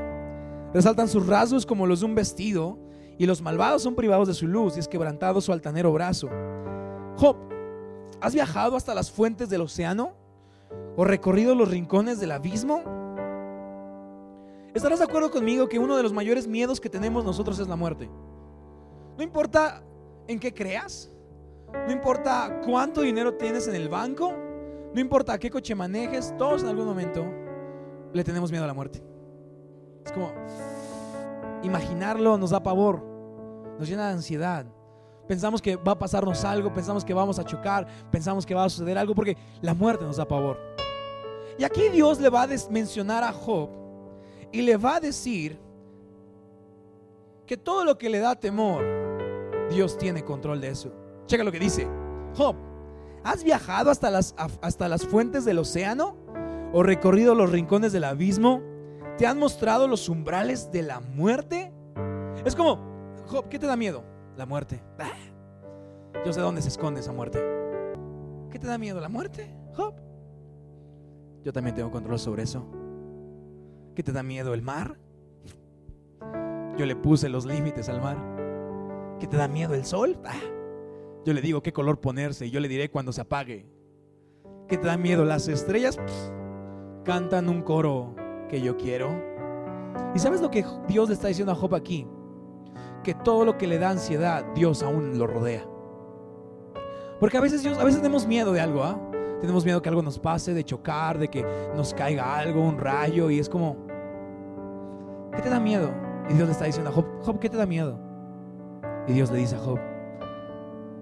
Resaltan 0.74 1.08
sus 1.08 1.26
rasgos 1.26 1.66
como 1.66 1.86
los 1.86 2.02
de 2.02 2.06
un 2.06 2.16
vestido 2.16 2.78
y 3.18 3.26
los 3.26 3.42
malvados 3.42 3.84
son 3.84 3.96
privados 3.96 4.28
de 4.28 4.34
su 4.34 4.48
luz 4.48 4.78
y 4.78 4.80
es 4.80 4.88
quebrantado 4.88 5.42
su 5.42 5.52
altanero 5.52 5.92
brazo. 5.92 6.30
Job, 7.18 7.36
¿has 8.22 8.34
viajado 8.34 8.76
hasta 8.76 8.94
las 8.94 9.12
fuentes 9.12 9.50
del 9.50 9.62
océano 9.62 10.14
o 10.96 11.04
recorrido 11.04 11.56
los 11.56 11.70
rincones 11.70 12.20
del 12.20 12.32
abismo? 12.32 12.84
Estarás 14.74 15.00
de 15.00 15.06
acuerdo 15.06 15.32
conmigo 15.32 15.68
que 15.68 15.80
uno 15.80 15.98
de 15.98 16.04
los 16.04 16.14
mayores 16.14 16.48
miedos 16.48 16.80
que 16.80 16.90
tenemos 16.90 17.26
nosotros 17.26 17.60
es 17.60 17.68
la 17.68 17.76
muerte. 17.76 18.10
No 19.18 19.24
importa 19.24 19.84
en 20.28 20.40
qué 20.40 20.54
creas, 20.54 21.12
no 21.74 21.92
importa 21.92 22.62
cuánto 22.64 23.02
dinero 23.02 23.34
tienes 23.34 23.68
en 23.68 23.76
el 23.76 23.90
banco, 23.90 24.34
no 24.94 25.00
importa 25.00 25.38
qué 25.38 25.50
coche 25.50 25.76
manejes, 25.76 26.36
todos 26.38 26.64
en 26.64 26.70
algún 26.70 26.86
momento 26.86 27.26
le 28.14 28.24
tenemos 28.24 28.52
miedo 28.52 28.64
a 28.64 28.68
la 28.68 28.74
muerte. 28.74 29.04
Es 30.06 30.12
como, 30.12 30.32
imaginarlo 31.64 32.38
nos 32.38 32.50
da 32.50 32.62
pavor, 32.62 33.04
nos 33.78 33.88
llena 33.88 34.08
de 34.08 34.14
ansiedad. 34.14 34.66
Pensamos 35.28 35.62
que 35.62 35.76
va 35.76 35.92
a 35.92 36.00
pasarnos 36.00 36.44
algo, 36.44 36.74
pensamos 36.74 37.06
que 37.06 37.14
vamos 37.14 37.38
a 37.38 37.44
chocar, 37.44 37.86
pensamos 38.12 38.46
que 38.46 38.56
va 38.56 38.66
a 38.66 38.70
suceder 38.70 38.98
algo 38.98 39.14
porque 39.14 39.38
la 39.62 39.76
muerte 39.76 40.06
nos 40.06 40.18
da 40.18 40.28
pavor. 40.28 40.58
Y 41.58 41.64
aquí 41.64 41.90
Dios 41.90 42.20
le 42.20 42.30
va 42.30 42.44
a 42.44 42.48
mencionar 42.72 43.24
a 43.24 43.32
Job 43.32 43.70
y 44.52 44.62
le 44.62 44.78
va 44.78 44.96
a 44.96 45.00
decir 45.00 45.60
que 47.46 47.58
todo 47.58 47.86
lo 47.86 47.98
que 47.98 48.10
le 48.10 48.20
da 48.20 48.36
temor, 48.36 48.84
Dios 49.70 49.98
tiene 49.98 50.24
control 50.24 50.62
de 50.62 50.70
eso. 50.70 50.92
Checa 51.28 51.44
lo 51.44 51.52
que 51.52 51.60
dice. 51.60 51.88
Job, 52.36 52.56
¿has 53.24 53.44
viajado 53.44 53.92
hasta 53.92 54.10
las, 54.10 54.36
hasta 54.38 54.88
las 54.88 55.06
fuentes 55.06 55.46
del 55.46 55.60
océano? 55.60 56.18
¿O 56.74 56.84
recorrido 56.84 57.36
los 57.36 57.52
rincones 57.52 57.92
del 57.92 58.04
abismo? 58.04 58.62
¿Te 59.18 59.28
han 59.28 59.40
mostrado 59.40 59.88
los 59.88 60.08
umbrales 60.08 60.72
de 60.72 60.84
la 60.84 61.00
muerte? 61.00 61.74
Es 62.46 62.56
como, 62.56 62.80
Job, 63.28 63.50
¿qué 63.50 63.60
te 63.60 63.68
da 63.68 63.76
miedo? 63.76 64.04
La 64.38 64.46
muerte. 64.46 64.82
Ah, 65.00 65.12
yo 66.26 66.32
sé 66.32 66.42
dónde 66.42 66.62
se 66.62 66.70
esconde 66.70 67.02
esa 67.02 67.12
muerte. 67.12 67.40
¿Qué 68.50 68.60
te 68.60 68.68
da 68.68 68.78
miedo? 68.78 69.00
¿La 69.00 69.10
muerte? 69.10 69.54
Job. 69.76 69.94
Yo 71.44 71.54
también 71.54 71.76
tengo 71.76 71.92
control 71.92 72.20
sobre 72.20 72.44
eso. 72.44 72.66
¿Qué 73.96 74.04
te 74.04 74.12
da 74.12 74.24
miedo? 74.24 74.54
¿El 74.54 74.62
mar? 74.62 74.98
Yo 76.78 76.86
le 76.86 76.96
puse 76.96 77.30
los 77.30 77.46
límites 77.46 77.90
al 77.90 78.02
mar. 78.02 78.18
¿Qué 79.20 79.28
te 79.28 79.36
da 79.38 79.48
miedo? 79.48 79.74
¿El 79.74 79.86
sol? 79.86 80.18
Ah, 80.26 80.40
yo 81.26 81.34
le 81.34 81.42
digo 81.42 81.62
qué 81.62 81.74
color 81.74 82.00
ponerse 82.00 82.46
y 82.46 82.52
yo 82.52 82.60
le 82.60 82.68
diré 82.68 82.90
cuando 82.90 83.12
se 83.12 83.22
apague. 83.22 83.66
¿Qué 84.68 84.78
te 84.78 84.88
da 84.88 84.98
miedo? 84.98 85.26
Las 85.26 85.48
estrellas 85.48 86.00
cantan 87.04 87.50
un 87.50 87.62
coro 87.62 88.16
que 88.50 88.62
yo 88.62 88.78
quiero. 88.78 89.10
¿Y 90.16 90.20
sabes 90.20 90.42
lo 90.42 90.52
que 90.52 90.66
Dios 90.88 91.10
le 91.10 91.16
está 91.16 91.28
diciendo 91.28 91.52
a 91.52 91.56
Job 91.56 91.76
aquí? 91.76 92.08
Que 93.04 93.14
todo 93.14 93.46
lo 93.46 93.58
que 93.58 93.68
le 93.68 93.80
da 93.80 93.90
ansiedad, 93.90 94.46
Dios 94.54 94.84
aún 94.84 95.18
lo 95.18 95.28
rodea. 95.28 95.66
Porque 97.20 97.38
a 97.38 97.42
veces, 97.42 97.64
Dios, 97.64 97.78
a 97.78 97.84
veces 97.84 98.02
tenemos 98.02 98.28
miedo 98.28 98.54
de 98.54 98.62
algo, 98.62 98.84
¿ah? 98.84 99.00
Tenemos 99.42 99.66
miedo 99.66 99.82
que 99.82 99.90
algo 99.90 100.02
nos 100.02 100.20
pase, 100.20 100.54
de 100.54 100.64
chocar, 100.64 101.18
de 101.18 101.30
que 101.30 101.46
nos 101.76 101.94
caiga 101.94 102.38
algo, 102.38 102.62
un 102.62 102.78
rayo, 102.78 103.30
y 103.30 103.40
es 103.40 103.50
como, 103.50 103.78
¿qué 105.36 105.42
te 105.42 105.50
da 105.50 105.60
miedo? 105.60 105.92
Y 106.30 106.34
Dios 106.34 106.48
le 106.48 106.52
está 106.52 106.66
diciendo 106.66 106.90
a 106.90 106.94
Job, 106.94 107.06
Job, 107.22 107.40
¿qué 107.40 107.50
te 107.50 107.58
da 107.58 107.66
miedo? 107.66 108.00
Y 109.08 109.14
Dios 109.14 109.32
le 109.32 109.40
dice 109.40 109.56
a 109.56 109.60
Job, 109.60 109.80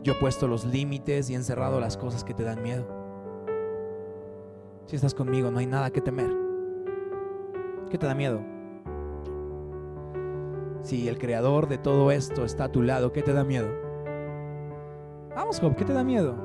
yo 0.08 0.14
he 0.14 0.16
puesto 0.16 0.48
los 0.48 0.64
límites 0.64 1.30
y 1.30 1.34
he 1.34 1.36
encerrado 1.36 1.82
las 1.82 1.98
cosas 1.98 2.24
que 2.24 2.34
te 2.34 2.44
dan 2.44 2.64
miedo. 2.64 2.88
Si 4.86 4.96
estás 4.96 5.14
conmigo, 5.14 5.52
no 5.52 5.60
hay 5.60 5.66
nada 5.66 5.92
que 5.92 6.00
temer. 6.00 6.32
¿Qué 7.90 7.98
te 7.98 8.06
da 8.06 8.16
miedo? 8.16 8.40
Si 10.82 11.10
el 11.10 11.18
creador 11.18 11.68
de 11.68 11.78
todo 11.78 12.10
esto 12.12 12.46
está 12.46 12.64
a 12.64 12.72
tu 12.72 12.84
lado, 12.84 13.12
¿qué 13.12 13.22
te 13.22 13.34
da 13.34 13.44
miedo? 13.44 13.68
Vamos, 15.36 15.60
Job, 15.60 15.76
¿qué 15.76 15.84
te 15.84 15.92
da 15.92 16.06
miedo? 16.06 16.38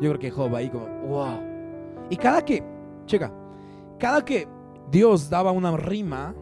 Yo 0.00 0.08
creo 0.08 0.18
que 0.18 0.30
Job 0.30 0.56
ahí 0.56 0.70
como, 0.70 0.86
wow. 1.06 1.38
Y 2.08 2.16
cada 2.16 2.42
que, 2.42 2.64
checa, 3.04 3.30
cada 3.98 4.24
que 4.24 4.48
Dios 4.90 5.28
daba 5.28 5.52
una 5.52 5.76
rima, 5.76 6.34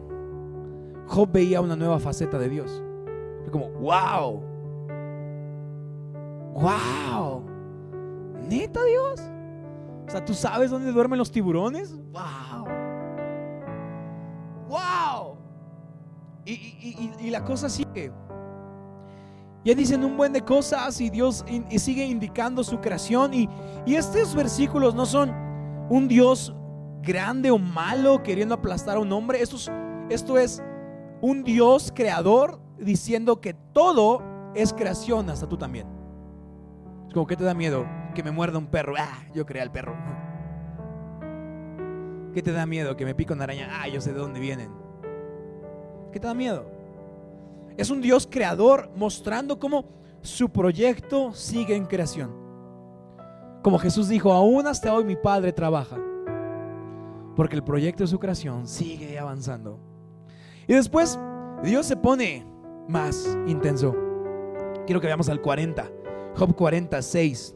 Job 1.07 1.29
veía 1.33 1.59
una 1.59 1.75
nueva 1.75 1.99
faceta 1.99 2.39
de 2.39 2.47
Dios. 2.47 2.81
Y 3.45 3.49
como, 3.49 3.71
wow. 3.71 4.54
Wow. 6.55 7.43
Neta 8.47 8.83
Dios. 8.85 9.19
O 10.07 10.09
sea, 10.09 10.23
¿tú 10.23 10.33
sabes 10.33 10.71
dónde 10.71 10.91
duermen 10.91 11.19
los 11.19 11.29
tiburones? 11.29 11.93
Wow. 12.11 12.65
Wow. 14.69 15.37
Y, 16.45 17.29
la 17.29 17.43
cosa 17.43 17.67
sigue. 17.69 18.11
Ya 19.65 19.73
dicen 19.73 20.05
un 20.05 20.15
buen 20.15 20.31
de 20.31 20.41
cosas 20.41 21.01
y 21.01 21.09
Dios 21.09 21.43
sigue 21.77 22.05
indicando 22.05 22.63
su 22.63 22.79
creación. 22.79 23.33
Y, 23.33 23.49
y 23.85 23.95
estos 23.95 24.33
versículos 24.33 24.95
no 24.95 25.05
son 25.05 25.33
un 25.89 26.07
Dios 26.07 26.55
grande 27.01 27.51
o 27.51 27.57
malo 27.57 28.23
queriendo 28.23 28.55
aplastar 28.55 28.95
a 28.95 28.99
un 28.99 29.11
hombre. 29.11 29.41
Esto 29.41 29.57
esto 30.09 30.37
es 30.37 30.63
un 31.21 31.43
Dios 31.43 31.91
creador 31.93 32.61
diciendo 32.77 33.41
que 33.41 33.53
todo 33.73 34.21
es 34.53 34.71
creación, 34.71 35.29
hasta 35.29 35.49
tú 35.49 35.57
también. 35.57 35.94
Es 37.15 37.17
como 37.17 37.27
que 37.27 37.37
te 37.37 37.45
da 37.45 37.53
miedo 37.53 37.87
que 38.13 38.23
me 38.23 38.31
muerda 38.31 38.57
un 38.57 38.67
perro. 38.67 38.93
Ah, 38.97 39.23
yo 39.33 39.45
creé 39.45 39.61
al 39.61 39.71
perro. 39.71 39.95
¿Qué 42.33 42.41
te 42.41 42.51
da 42.51 42.65
miedo 42.65 42.97
que 42.97 43.05
me 43.05 43.15
pique 43.15 43.31
una 43.31 43.45
araña? 43.45 43.69
Ah, 43.71 43.87
yo 43.87 44.01
sé 44.01 44.11
de 44.11 44.19
dónde 44.19 44.41
vienen. 44.41 44.69
¿Qué 46.11 46.19
te 46.19 46.27
da 46.27 46.33
miedo? 46.33 46.69
Es 47.77 47.89
un 47.89 48.01
Dios 48.01 48.27
creador 48.29 48.89
mostrando 48.97 49.57
cómo 49.59 49.85
su 50.23 50.49
proyecto 50.49 51.31
sigue 51.31 51.77
en 51.77 51.85
creación. 51.85 52.33
Como 53.63 53.79
Jesús 53.79 54.09
dijo, 54.09 54.33
aún 54.33 54.67
hasta 54.67 54.93
hoy 54.93 55.05
mi 55.05 55.15
Padre 55.15 55.53
trabaja. 55.53 55.95
Porque 57.37 57.55
el 57.55 57.63
proyecto 57.63 58.03
de 58.03 58.07
su 58.07 58.19
creación 58.19 58.67
sigue 58.67 59.17
avanzando. 59.17 59.79
Y 60.67 60.73
después 60.73 61.17
Dios 61.63 61.85
se 61.85 61.95
pone 61.95 62.45
más 62.89 63.37
intenso. 63.47 63.95
Quiero 64.85 64.99
que 64.99 65.07
veamos 65.07 65.29
al 65.29 65.39
40. 65.39 65.94
Job 66.35 66.55
46. 66.55 67.55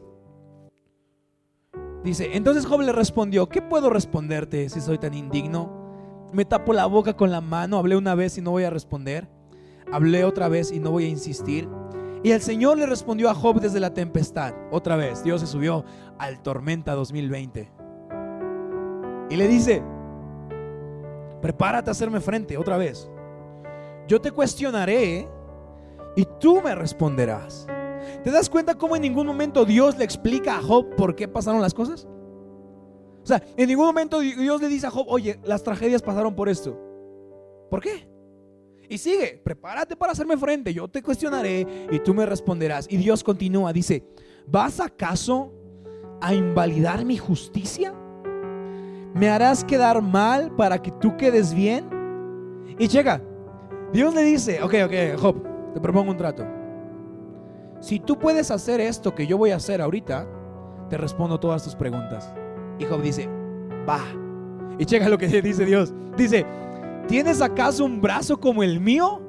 Dice, 2.02 2.30
entonces 2.32 2.64
Job 2.64 2.80
le 2.80 2.92
respondió, 2.92 3.48
¿qué 3.48 3.60
puedo 3.60 3.90
responderte 3.90 4.68
si 4.70 4.80
soy 4.80 4.98
tan 4.98 5.12
indigno? 5.12 6.28
Me 6.32 6.46
tapo 6.46 6.72
la 6.72 6.86
boca 6.86 7.14
con 7.14 7.30
la 7.30 7.42
mano, 7.42 7.76
hablé 7.76 7.96
una 7.96 8.14
vez 8.14 8.38
y 8.38 8.40
no 8.40 8.52
voy 8.52 8.64
a 8.64 8.70
responder. 8.70 9.28
Hablé 9.92 10.24
otra 10.24 10.48
vez 10.48 10.72
y 10.72 10.78
no 10.78 10.92
voy 10.92 11.04
a 11.04 11.08
insistir. 11.08 11.68
Y 12.22 12.30
el 12.30 12.40
Señor 12.40 12.78
le 12.78 12.86
respondió 12.86 13.28
a 13.28 13.34
Job 13.34 13.60
desde 13.60 13.80
la 13.80 13.92
tempestad. 13.92 14.54
Otra 14.70 14.96
vez, 14.96 15.22
Dios 15.24 15.40
se 15.40 15.46
subió 15.46 15.84
al 16.18 16.42
tormenta 16.42 16.94
2020. 16.94 17.70
Y 19.30 19.36
le 19.36 19.48
dice, 19.48 19.82
prepárate 21.42 21.90
a 21.90 21.92
hacerme 21.92 22.20
frente 22.20 22.56
otra 22.56 22.76
vez. 22.76 23.10
Yo 24.06 24.20
te 24.20 24.30
cuestionaré 24.30 25.28
y 26.16 26.26
tú 26.40 26.62
me 26.62 26.74
responderás. 26.74 27.66
¿Te 28.22 28.30
das 28.30 28.50
cuenta 28.50 28.74
cómo 28.74 28.96
en 28.96 29.02
ningún 29.02 29.26
momento 29.26 29.64
Dios 29.64 29.96
le 29.96 30.04
explica 30.04 30.58
a 30.58 30.62
Job 30.62 30.94
por 30.96 31.16
qué 31.16 31.26
pasaron 31.26 31.60
las 31.60 31.72
cosas? 31.72 32.06
O 33.22 33.26
sea, 33.26 33.42
en 33.56 33.68
ningún 33.68 33.86
momento 33.86 34.20
Dios 34.20 34.60
le 34.60 34.68
dice 34.68 34.86
a 34.86 34.90
Job, 34.90 35.06
oye, 35.08 35.38
las 35.44 35.62
tragedias 35.62 36.02
pasaron 36.02 36.34
por 36.34 36.48
esto. 36.48 36.78
¿Por 37.70 37.80
qué? 37.80 38.08
Y 38.88 38.98
sigue, 38.98 39.40
prepárate 39.42 39.94
para 39.94 40.12
hacerme 40.12 40.36
frente, 40.36 40.74
yo 40.74 40.88
te 40.88 41.02
cuestionaré 41.02 41.66
y 41.90 41.98
tú 42.00 42.12
me 42.12 42.26
responderás. 42.26 42.86
Y 42.90 42.96
Dios 42.96 43.22
continúa, 43.22 43.72
dice, 43.72 44.04
¿vas 44.46 44.80
acaso 44.80 45.52
a 46.20 46.34
invalidar 46.34 47.04
mi 47.04 47.16
justicia? 47.16 47.94
¿Me 49.14 49.28
harás 49.28 49.64
quedar 49.64 50.02
mal 50.02 50.54
para 50.56 50.82
que 50.82 50.90
tú 50.90 51.16
quedes 51.16 51.54
bien? 51.54 51.88
Y 52.78 52.88
llega, 52.88 53.22
Dios 53.92 54.14
le 54.14 54.22
dice, 54.22 54.62
ok, 54.62 54.74
ok, 54.84 55.20
Job, 55.20 55.72
te 55.72 55.80
propongo 55.80 56.10
un 56.10 56.16
trato. 56.16 56.59
Si 57.80 57.98
tú 57.98 58.18
puedes 58.18 58.50
hacer 58.50 58.80
esto 58.80 59.14
que 59.14 59.26
yo 59.26 59.38
voy 59.38 59.50
a 59.50 59.56
hacer 59.56 59.80
ahorita, 59.80 60.26
te 60.90 60.98
respondo 60.98 61.40
todas 61.40 61.64
tus 61.64 61.74
preguntas. 61.74 62.32
Y 62.78 62.84
Job 62.84 63.00
dice, 63.00 63.28
va. 63.88 64.00
Y 64.78 64.84
checa 64.84 65.08
lo 65.08 65.18
que 65.18 65.26
dice 65.42 65.64
Dios. 65.64 65.94
Dice, 66.16 66.44
¿tienes 67.08 67.40
acaso 67.40 67.84
un 67.84 68.00
brazo 68.00 68.38
como 68.38 68.62
el 68.62 68.80
mío? 68.80 69.22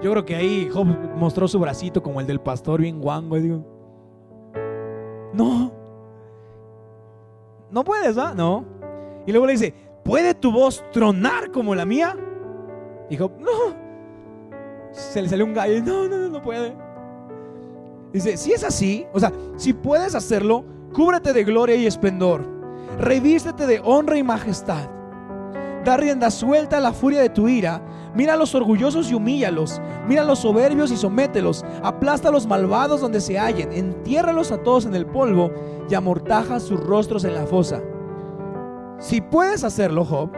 Yo 0.00 0.10
creo 0.12 0.24
que 0.24 0.36
ahí 0.36 0.68
Job 0.72 0.86
mostró 1.16 1.46
su 1.46 1.58
bracito 1.58 2.02
como 2.02 2.20
el 2.20 2.26
del 2.26 2.40
pastor 2.40 2.80
bien 2.80 3.00
guango. 3.00 3.36
No. 5.34 5.72
No 7.70 7.84
puedes, 7.84 8.18
¿va? 8.18 8.32
No. 8.34 8.64
Y 9.26 9.32
luego 9.32 9.46
le 9.46 9.52
dice, 9.52 9.74
¿puede 10.04 10.34
tu 10.34 10.52
voz 10.52 10.82
tronar 10.90 11.50
como 11.50 11.74
la 11.74 11.84
mía? 11.84 12.16
Y 13.10 13.16
Job, 13.16 13.32
no. 13.38 13.76
Se 14.92 15.20
le 15.20 15.28
salió 15.28 15.44
un 15.44 15.52
gallo. 15.52 15.82
No, 15.82 16.08
no, 16.08 16.16
no, 16.16 16.28
no 16.30 16.42
puede. 16.42 16.87
Dice, 18.12 18.36
si 18.36 18.52
es 18.52 18.64
así, 18.64 19.06
o 19.12 19.20
sea, 19.20 19.32
si 19.56 19.72
puedes 19.72 20.14
hacerlo, 20.14 20.64
cúbrete 20.94 21.32
de 21.32 21.44
gloria 21.44 21.76
y 21.76 21.86
esplendor. 21.86 22.42
Revístete 22.98 23.66
de 23.66 23.80
honra 23.84 24.16
y 24.16 24.22
majestad. 24.22 24.88
Da 25.84 25.96
rienda 25.96 26.30
suelta 26.30 26.78
a 26.78 26.80
la 26.80 26.92
furia 26.92 27.20
de 27.20 27.28
tu 27.28 27.48
ira. 27.48 27.82
Mira 28.14 28.34
a 28.34 28.36
los 28.36 28.54
orgullosos 28.54 29.10
y 29.10 29.14
humíllalos. 29.14 29.80
Mira 30.06 30.22
a 30.22 30.24
los 30.24 30.40
soberbios 30.40 30.90
y 30.90 30.96
somételos. 30.96 31.64
Aplasta 31.82 32.28
a 32.28 32.32
los 32.32 32.46
malvados 32.46 33.00
donde 33.00 33.20
se 33.20 33.38
hallen. 33.38 33.72
Entiérralos 33.72 34.50
a 34.50 34.62
todos 34.62 34.86
en 34.86 34.94
el 34.94 35.06
polvo 35.06 35.50
y 35.88 35.94
amortaja 35.94 36.60
sus 36.60 36.80
rostros 36.80 37.24
en 37.24 37.34
la 37.34 37.46
fosa. 37.46 37.82
Si 38.98 39.20
puedes 39.20 39.62
hacerlo, 39.62 40.04
Job, 40.04 40.30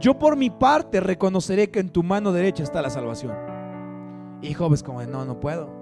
yo 0.00 0.18
por 0.18 0.36
mi 0.36 0.48
parte 0.48 1.00
reconoceré 1.00 1.70
que 1.70 1.80
en 1.80 1.90
tu 1.90 2.02
mano 2.02 2.32
derecha 2.32 2.62
está 2.62 2.80
la 2.80 2.90
salvación. 2.90 3.36
Y 4.40 4.54
Job 4.54 4.72
es 4.72 4.82
como, 4.82 5.02
no, 5.02 5.24
no 5.24 5.38
puedo. 5.38 5.79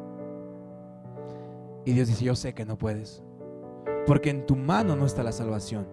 Y 1.88 1.95
Dios 1.95 2.09
dice, 2.09 2.23
yo 2.23 2.37
sé 2.37 2.52
que 2.52 2.66
no 2.66 2.76
puedes. 2.76 3.23
Porque 4.07 4.28
en 4.28 4.45
tu 4.45 4.57
mano 4.57 4.95
no 4.95 5.07
está 5.07 5.23
la 5.23 5.33
salvación. 5.33 5.88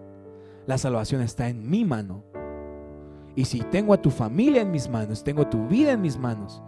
La 0.66 0.76
salvación 0.76 1.22
está 1.22 1.48
en 1.48 1.70
mi 1.70 1.86
mano. 1.86 2.22
Y 3.34 3.46
si 3.46 3.60
tengo 3.60 3.94
a 3.94 4.02
tu 4.02 4.10
familia 4.10 4.60
en 4.60 4.70
mis 4.70 4.90
manos, 4.90 5.24
tengo 5.24 5.46
tu 5.46 5.66
vida 5.68 5.92
en 5.92 6.02
mis 6.02 6.18
manos, 6.18 6.62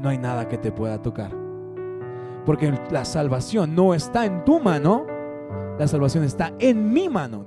no 0.00 0.10
hay 0.10 0.18
nada 0.18 0.48
que 0.48 0.58
te 0.58 0.70
pueda 0.70 1.00
tocar. 1.00 1.34
Porque 2.44 2.78
la 2.90 3.06
salvación 3.06 3.74
no 3.74 3.94
está 3.94 4.26
en 4.26 4.44
tu 4.44 4.60
mano, 4.60 5.06
la 5.78 5.88
salvación 5.88 6.22
está 6.22 6.52
en 6.58 6.92
mi 6.92 7.08
mano. 7.08 7.42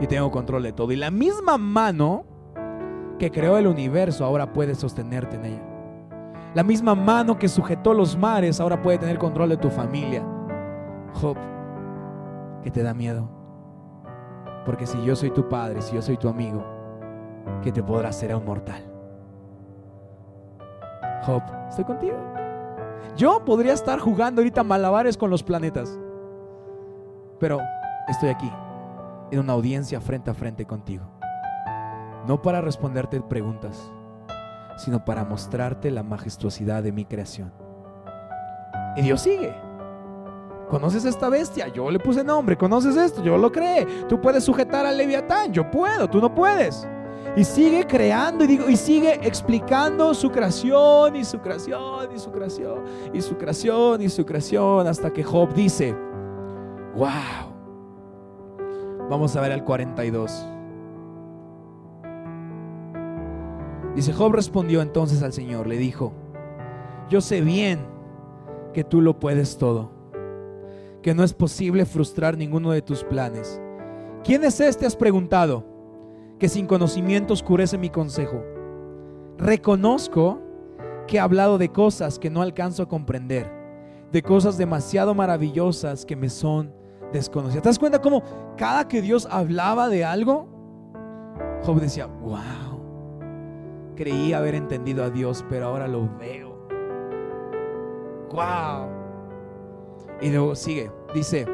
Y 0.00 0.08
tengo 0.08 0.28
control 0.32 0.64
de 0.64 0.72
todo. 0.72 0.90
Y 0.90 0.96
la 0.96 1.12
misma 1.12 1.56
mano 1.56 2.24
que 3.20 3.30
creó 3.30 3.58
el 3.58 3.68
universo 3.68 4.24
ahora 4.24 4.52
puede 4.52 4.74
sostenerte 4.74 5.36
en 5.36 5.44
ella. 5.44 5.73
La 6.54 6.62
misma 6.62 6.94
mano 6.94 7.36
que 7.36 7.48
sujetó 7.48 7.92
los 7.92 8.16
mares 8.16 8.60
ahora 8.60 8.80
puede 8.80 8.98
tener 8.98 9.18
control 9.18 9.48
de 9.48 9.56
tu 9.56 9.70
familia. 9.70 10.24
Job, 11.14 11.36
que 12.62 12.70
te 12.70 12.80
da 12.80 12.94
miedo. 12.94 13.28
Porque 14.64 14.86
si 14.86 15.02
yo 15.04 15.16
soy 15.16 15.30
tu 15.30 15.48
padre, 15.48 15.82
si 15.82 15.96
yo 15.96 16.00
soy 16.00 16.16
tu 16.16 16.28
amigo, 16.28 16.64
que 17.60 17.72
te 17.72 17.82
podrá 17.82 18.10
hacer 18.10 18.30
a 18.30 18.36
un 18.36 18.44
mortal. 18.44 18.82
Job, 21.26 21.42
estoy 21.68 21.84
contigo. 21.84 22.16
Yo 23.16 23.44
podría 23.44 23.72
estar 23.72 23.98
jugando 23.98 24.40
ahorita 24.40 24.62
malabares 24.62 25.16
con 25.16 25.30
los 25.30 25.42
planetas. 25.42 25.98
Pero 27.40 27.58
estoy 28.06 28.28
aquí, 28.28 28.50
en 29.32 29.40
una 29.40 29.54
audiencia 29.54 30.00
frente 30.00 30.30
a 30.30 30.34
frente 30.34 30.64
contigo. 30.64 31.04
No 32.28 32.40
para 32.40 32.60
responderte 32.60 33.20
preguntas 33.20 33.92
sino 34.76 35.04
para 35.04 35.24
mostrarte 35.24 35.90
la 35.90 36.02
majestuosidad 36.02 36.82
de 36.82 36.92
mi 36.92 37.04
creación. 37.04 37.52
Y 38.96 39.02
Dios 39.02 39.20
sigue. 39.20 39.54
¿Conoces 40.68 41.04
esta 41.04 41.28
bestia? 41.28 41.68
Yo 41.68 41.90
le 41.90 41.98
puse 41.98 42.24
nombre. 42.24 42.56
¿Conoces 42.56 42.96
esto? 42.96 43.22
Yo 43.22 43.36
lo 43.36 43.52
creé. 43.52 43.86
Tú 44.08 44.20
puedes 44.20 44.44
sujetar 44.44 44.86
al 44.86 44.96
leviatán. 44.96 45.52
Yo 45.52 45.70
puedo. 45.70 46.08
Tú 46.08 46.20
no 46.20 46.34
puedes. 46.34 46.86
Y 47.36 47.44
sigue 47.44 47.86
creando 47.86 48.44
y, 48.44 48.46
digo, 48.46 48.68
y 48.68 48.76
sigue 48.76 49.14
explicando 49.26 50.14
su 50.14 50.30
creación 50.30 51.16
y 51.16 51.24
su 51.24 51.40
creación 51.40 52.14
y 52.14 52.18
su 52.18 52.30
creación 52.30 52.84
y 53.12 53.20
su 53.20 53.36
creación 53.36 54.02
y 54.02 54.08
su 54.08 54.24
creación 54.24 54.86
hasta 54.86 55.12
que 55.12 55.24
Job 55.24 55.52
dice, 55.52 55.94
wow. 56.94 57.52
Vamos 59.10 59.34
a 59.36 59.40
ver 59.40 59.52
al 59.52 59.64
42. 59.64 60.53
Dice, 63.94 64.12
Job 64.12 64.32
respondió 64.32 64.82
entonces 64.82 65.22
al 65.22 65.32
Señor, 65.32 65.66
le 65.68 65.76
dijo, 65.76 66.12
yo 67.08 67.20
sé 67.20 67.40
bien 67.42 67.86
que 68.72 68.82
tú 68.82 69.00
lo 69.00 69.20
puedes 69.20 69.56
todo, 69.56 69.92
que 71.00 71.14
no 71.14 71.22
es 71.22 71.32
posible 71.32 71.86
frustrar 71.86 72.36
ninguno 72.36 72.72
de 72.72 72.82
tus 72.82 73.04
planes. 73.04 73.60
¿Quién 74.24 74.42
es 74.42 74.58
este? 74.58 74.84
Has 74.86 74.96
preguntado, 74.96 75.64
que 76.40 76.48
sin 76.48 76.66
conocimiento 76.66 77.34
oscurece 77.34 77.78
mi 77.78 77.88
consejo. 77.88 78.42
Reconozco 79.38 80.40
que 81.06 81.18
he 81.18 81.20
hablado 81.20 81.56
de 81.58 81.68
cosas 81.68 82.18
que 82.18 82.30
no 82.30 82.42
alcanzo 82.42 82.82
a 82.82 82.88
comprender, 82.88 83.48
de 84.10 84.22
cosas 84.22 84.58
demasiado 84.58 85.14
maravillosas 85.14 86.04
que 86.04 86.16
me 86.16 86.30
son 86.30 86.74
desconocidas. 87.12 87.62
¿Te 87.62 87.68
das 87.68 87.78
cuenta 87.78 88.00
cómo 88.00 88.22
cada 88.56 88.88
que 88.88 89.02
Dios 89.02 89.28
hablaba 89.30 89.88
de 89.88 90.04
algo, 90.04 90.48
Job 91.62 91.80
decía, 91.80 92.06
wow 92.06 92.63
creí 93.94 94.32
haber 94.32 94.54
entendido 94.54 95.04
a 95.04 95.10
Dios, 95.10 95.44
pero 95.48 95.66
ahora 95.66 95.88
lo 95.88 96.08
veo. 96.18 96.54
¡Wow! 98.32 98.88
Y 100.20 100.30
luego 100.30 100.54
sigue, 100.54 100.90
dice, 101.14 101.46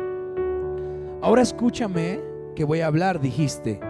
ahora 1.22 1.42
escúchame 1.42 2.20
que 2.55 2.64
voy 2.64 2.81
a 2.81 2.87
hablar, 2.87 3.20
dijiste. 3.20 3.81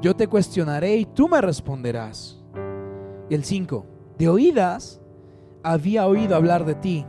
Yo 0.00 0.14
te 0.14 0.28
cuestionaré 0.28 0.96
y 0.96 1.04
tú 1.04 1.28
me 1.28 1.40
responderás. 1.40 2.42
Y 3.28 3.34
el 3.34 3.44
5, 3.44 3.84
de 4.18 4.28
oídas 4.28 5.00
había 5.62 6.06
oído 6.06 6.36
hablar 6.36 6.64
de 6.64 6.74
ti, 6.76 7.06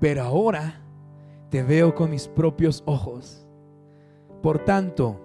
pero 0.00 0.22
ahora 0.22 0.84
te 1.50 1.62
veo 1.62 1.94
con 1.94 2.10
mis 2.10 2.28
propios 2.28 2.82
ojos. 2.86 3.46
Por 4.42 4.60
tanto, 4.60 5.20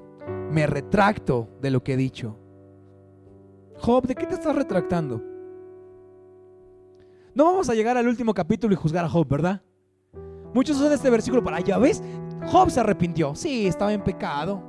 me 0.51 0.67
retracto 0.67 1.49
de 1.61 1.71
lo 1.71 1.83
que 1.83 1.93
he 1.93 1.97
dicho 1.97 2.37
Job, 3.79 4.05
¿de 4.05 4.15
qué 4.15 4.25
te 4.25 4.33
estás 4.33 4.55
retractando? 4.55 5.21
No 7.35 7.45
vamos 7.45 7.69
a 7.69 7.75
llegar 7.75 7.97
al 7.97 8.07
último 8.07 8.33
capítulo 8.33 8.73
y 8.73 8.77
juzgar 8.77 9.05
a 9.05 9.09
Job, 9.09 9.27
¿verdad? 9.27 9.61
Muchos 10.53 10.77
usan 10.77 10.91
este 10.91 11.09
versículo 11.09 11.43
para, 11.43 11.59
ya 11.59 11.77
ves, 11.77 12.01
Job 12.51 12.71
se 12.71 12.79
arrepintió. 12.79 13.35
Sí, 13.35 13.67
estaba 13.67 13.93
en 13.93 14.03
pecado. 14.03 14.63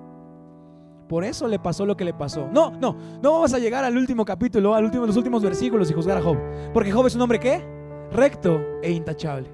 Por 1.08 1.24
eso 1.24 1.48
le 1.48 1.58
pasó 1.58 1.86
lo 1.86 1.96
que 1.96 2.04
le 2.04 2.12
pasó. 2.12 2.46
No, 2.52 2.70
no, 2.72 2.94
no 3.22 3.32
vamos 3.32 3.54
a 3.54 3.58
llegar 3.58 3.84
al 3.84 3.96
último 3.96 4.24
capítulo, 4.24 4.74
al 4.74 4.84
último, 4.84 5.06
los 5.06 5.16
últimos 5.16 5.42
versículos 5.42 5.90
y 5.90 5.94
juzgar 5.94 6.18
a 6.18 6.22
Job. 6.22 6.36
Porque 6.74 6.92
Job 6.92 7.06
es 7.06 7.14
un 7.14 7.22
hombre 7.22 7.40
¿qué? 7.40 7.64
Recto 8.12 8.60
e 8.82 8.90
intachable. 8.90 9.48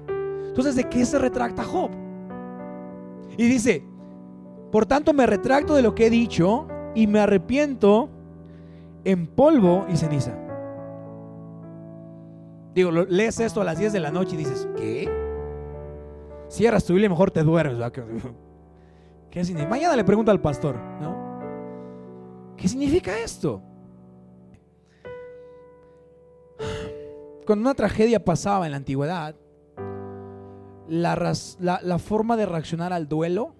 Entonces, 0.47 0.75
¿de 0.75 0.83
qué 0.89 1.05
se 1.05 1.17
retracta 1.17 1.63
Job? 1.63 1.91
Y 3.37 3.47
dice, 3.47 3.85
por 4.71 4.85
tanto 4.85 5.13
me 5.13 5.25
retracto 5.25 5.75
de 5.75 5.81
lo 5.81 5.95
que 5.95 6.07
he 6.07 6.09
dicho 6.09 6.67
y 6.93 7.07
me 7.07 7.19
arrepiento 7.19 8.09
en 9.05 9.27
polvo 9.27 9.85
y 9.87 9.95
ceniza. 9.95 10.33
Digo, 12.73 12.91
lees 12.91 13.39
esto 13.39 13.61
a 13.61 13.63
las 13.63 13.77
10 13.77 13.93
de 13.93 13.99
la 14.01 14.11
noche 14.11 14.35
y 14.35 14.39
dices, 14.39 14.67
¿qué? 14.75 15.09
Cierras 16.49 16.83
tu 16.83 16.93
Biblia 16.93 17.05
y 17.05 17.09
mejor 17.09 17.31
te 17.31 17.43
duermes. 17.43 17.77
¿Qué 19.31 19.45
significa? 19.45 19.69
Mañana 19.69 19.95
le 19.95 20.03
pregunto 20.03 20.31
al 20.31 20.41
pastor, 20.41 20.75
¿no? 20.99 22.53
¿Qué 22.57 22.67
significa 22.67 23.17
esto? 23.17 23.61
Cuando 27.45 27.61
una 27.61 27.75
tragedia 27.75 28.23
pasaba 28.23 28.65
en 28.65 28.71
la 28.71 28.77
antigüedad, 28.77 29.35
la, 30.87 31.33
la 31.59 31.99
forma 31.99 32.37
de 32.37 32.45
reaccionar 32.45 32.91
al 32.91 33.07
duelo 33.07 33.53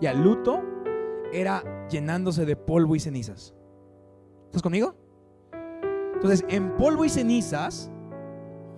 y 0.00 0.06
al 0.06 0.22
luto 0.22 0.62
era 1.32 1.62
llenándose 1.88 2.44
de 2.44 2.56
polvo 2.56 2.96
y 2.96 3.00
cenizas. 3.00 3.54
¿Estás 4.50 4.62
conmigo? 4.62 4.96
Entonces, 6.14 6.44
en 6.48 6.76
polvo 6.76 7.04
y 7.04 7.08
cenizas, 7.08 7.88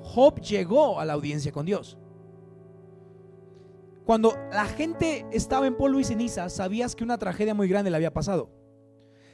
Job 0.02 0.38
llegó 0.40 1.00
a 1.00 1.06
la 1.06 1.14
audiencia 1.14 1.50
con 1.50 1.64
Dios. 1.64 1.98
cuando 4.04 4.34
la 4.52 4.66
gente 4.66 5.24
estaba 5.30 5.66
en 5.66 5.76
polvo 5.76 5.98
y 5.98 6.04
ceniza, 6.04 6.50
sabías 6.50 6.94
que 6.94 7.04
una 7.04 7.16
tragedia 7.16 7.54
muy 7.54 7.68
grande 7.68 7.90
le 7.90 7.96
había 7.96 8.12
pasado. 8.12 8.50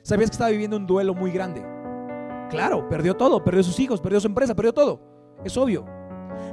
Sabías 0.03 0.31
que 0.31 0.35
estaba 0.35 0.51
viviendo 0.51 0.77
un 0.77 0.87
duelo 0.87 1.12
muy 1.12 1.33
grande. 1.33 1.61
Claro, 2.51 2.88
perdió 2.88 3.16
todo, 3.16 3.42
perdió 3.42 3.64
sus 3.64 3.81
hijos, 3.81 4.01
perdió 4.01 4.20
su 4.20 4.29
empresa, 4.29 4.55
perdió 4.55 4.72
todo. 4.72 5.01
Es 5.42 5.57
obvio. 5.57 5.85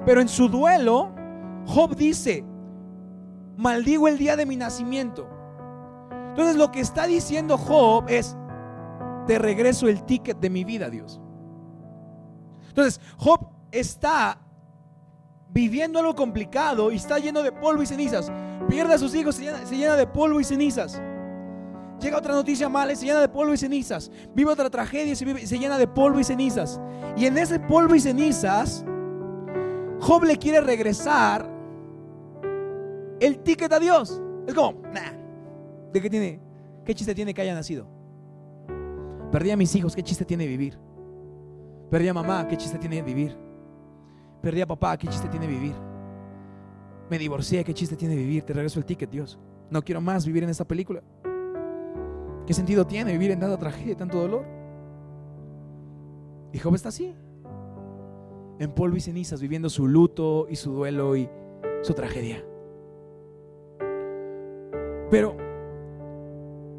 Pero 0.04 0.20
en 0.20 0.28
su 0.28 0.50
duelo, 0.50 1.14
Job 1.68 1.96
dice, 1.96 2.44
maldigo 3.56 4.08
el 4.08 4.18
día 4.18 4.36
de 4.36 4.48
mi 4.48 4.56
nacimiento. 4.56 5.28
Entonces 6.30 6.56
lo 6.56 6.72
que 6.72 6.80
está 6.80 7.06
diciendo 7.06 7.58
Job 7.58 8.06
es, 8.08 8.36
te 9.26 9.40
regreso 9.40 9.88
el 9.88 10.04
ticket 10.04 10.40
de 10.40 10.50
mi 10.50 10.64
vida, 10.64 10.90
Dios. 10.90 11.22
Entonces, 12.70 13.00
Job 13.18 13.48
está 13.72 14.40
viviendo 15.50 16.00
algo 16.00 16.14
complicado 16.16 16.92
y 16.92 16.98
está 16.98 17.18
lleno 17.18 17.42
de 17.42 17.52
polvo 17.52 17.82
y 17.82 17.86
cenizas. 17.86 18.32
Pierde 18.68 18.94
a 18.94 18.98
sus 18.98 19.16
hijos, 19.16 19.36
se 19.36 19.76
llena, 19.76 19.96
de 19.96 20.08
polvo 20.08 20.40
y 20.40 20.44
cenizas. 20.44 21.02
Llega 22.02 22.18
otra 22.18 22.34
noticia 22.34 22.68
mala 22.68 22.92
y 22.92 22.98
se 22.98 23.06
llena 23.06 23.22
de 23.22 23.30
polvo 23.30 23.54
y 23.54 23.58
cenizas. 23.58 24.12
Vive 24.34 24.52
otra 24.52 24.70
tragedia 24.70 25.14
y 25.14 25.16
se, 25.16 25.48
se 25.48 25.58
llena 25.58 25.78
de 25.78 25.88
polvo 25.88 26.20
y 26.20 26.26
cenizas. 26.26 26.82
Y 27.16 27.26
en 27.26 27.38
ese 27.38 27.60
polvo 27.60 27.96
y 27.96 28.02
cenizas, 28.02 28.84
Job 30.02 30.24
le 30.26 30.38
quiere 30.38 30.60
regresar 30.60 31.50
el 33.22 33.40
ticket 33.40 33.72
a 33.72 33.80
Dios. 33.80 34.22
Es 34.46 34.54
como, 34.54 34.82
nah, 34.92 35.14
¿de 35.94 36.02
qué 36.02 36.10
tiene? 36.10 36.42
¿Qué 36.84 36.94
chiste 36.94 37.16
tiene 37.16 37.34
que 37.34 37.42
haya 37.42 37.54
nacido? 37.54 37.95
Perdí 39.36 39.52
a 39.52 39.58
mis 39.58 39.76
hijos, 39.76 39.94
¿qué 39.94 40.02
chiste 40.02 40.24
tiene 40.24 40.48
vivir? 40.48 40.80
Perdí 41.92 42.08
a 42.08 42.14
mamá, 42.14 42.48
¿qué 42.48 42.56
chiste 42.56 42.78
tiene 42.78 43.02
vivir? 43.02 43.38
Perdí 44.42 44.62
a 44.62 44.66
papá, 44.66 44.96
¿qué 44.96 45.10
chiste 45.10 45.28
tiene 45.28 45.46
vivir? 45.46 45.76
Me 47.10 47.20
divorcié, 47.20 47.62
¿qué 47.66 47.74
chiste 47.74 47.98
tiene 47.98 48.16
vivir? 48.16 48.44
Te 48.44 48.54
regreso 48.54 48.80
el 48.80 48.86
ticket, 48.86 49.10
Dios. 49.10 49.38
No 49.70 49.82
quiero 49.82 50.00
más 50.00 50.26
vivir 50.26 50.46
en 50.46 50.52
esta 50.52 50.64
película. 50.64 51.04
¿Qué 52.48 52.54
sentido 52.54 52.88
tiene 52.88 53.12
vivir 53.12 53.32
en 53.32 53.42
tanta 53.42 53.58
tragedia, 53.58 53.98
tanto 53.98 54.22
dolor? 54.22 54.46
Y 56.54 56.58
Job 56.58 56.74
está 56.74 56.88
así, 56.88 57.14
en 58.58 58.72
polvo 58.72 58.96
y 58.96 59.02
cenizas, 59.02 59.42
viviendo 59.42 59.68
su 59.68 59.86
luto 59.86 60.48
y 60.50 60.56
su 60.56 60.72
duelo 60.72 61.18
y 61.18 61.30
su 61.82 61.94
tragedia. 61.94 62.42
Pero 65.12 65.36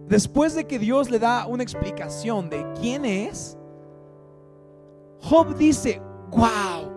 después 0.08 0.54
de 0.54 0.66
que 0.66 0.78
Dios 0.78 1.10
le 1.10 1.18
da 1.18 1.46
una 1.46 1.62
explicación 1.62 2.48
de 2.48 2.64
quién 2.80 3.04
es, 3.04 3.56
Job 5.20 5.56
dice, 5.56 6.00
wow, 6.30 6.90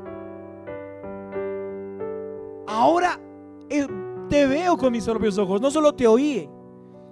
ahora 2.67 3.19
eh, 3.69 3.87
te 4.29 4.45
veo 4.45 4.77
con 4.77 4.91
mis 4.91 5.05
propios 5.05 5.37
ojos, 5.37 5.59
no 5.59 5.71
solo 5.71 5.93
te 5.93 6.05
oí, 6.05 6.49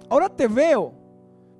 ahora 0.08 0.28
te 0.28 0.46
veo, 0.46 0.94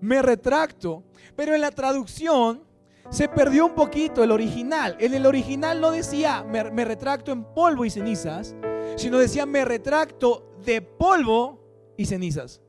me 0.01 0.23
retracto, 0.23 1.03
pero 1.35 1.55
en 1.55 1.61
la 1.61 1.71
traducción 1.71 2.63
se 3.11 3.29
perdió 3.29 3.67
un 3.67 3.75
poquito 3.75 4.23
el 4.23 4.31
original. 4.31 4.97
En 5.01 5.15
el 5.15 5.27
original 5.27 5.81
no 5.81 5.91
decía 5.91 6.45
me, 6.45 6.71
me 6.71 6.85
retracto 6.85 7.33
en 7.33 7.43
polvo 7.43 7.85
y 7.85 7.91
cenizas, 7.91 8.55
sino 8.97 9.19
decía 9.19 9.47
me 9.47 9.65
retracto 9.65 10.53
de 10.65 10.83
polvo 10.83 11.59
y 11.97 12.07
cenizas. 12.07 12.61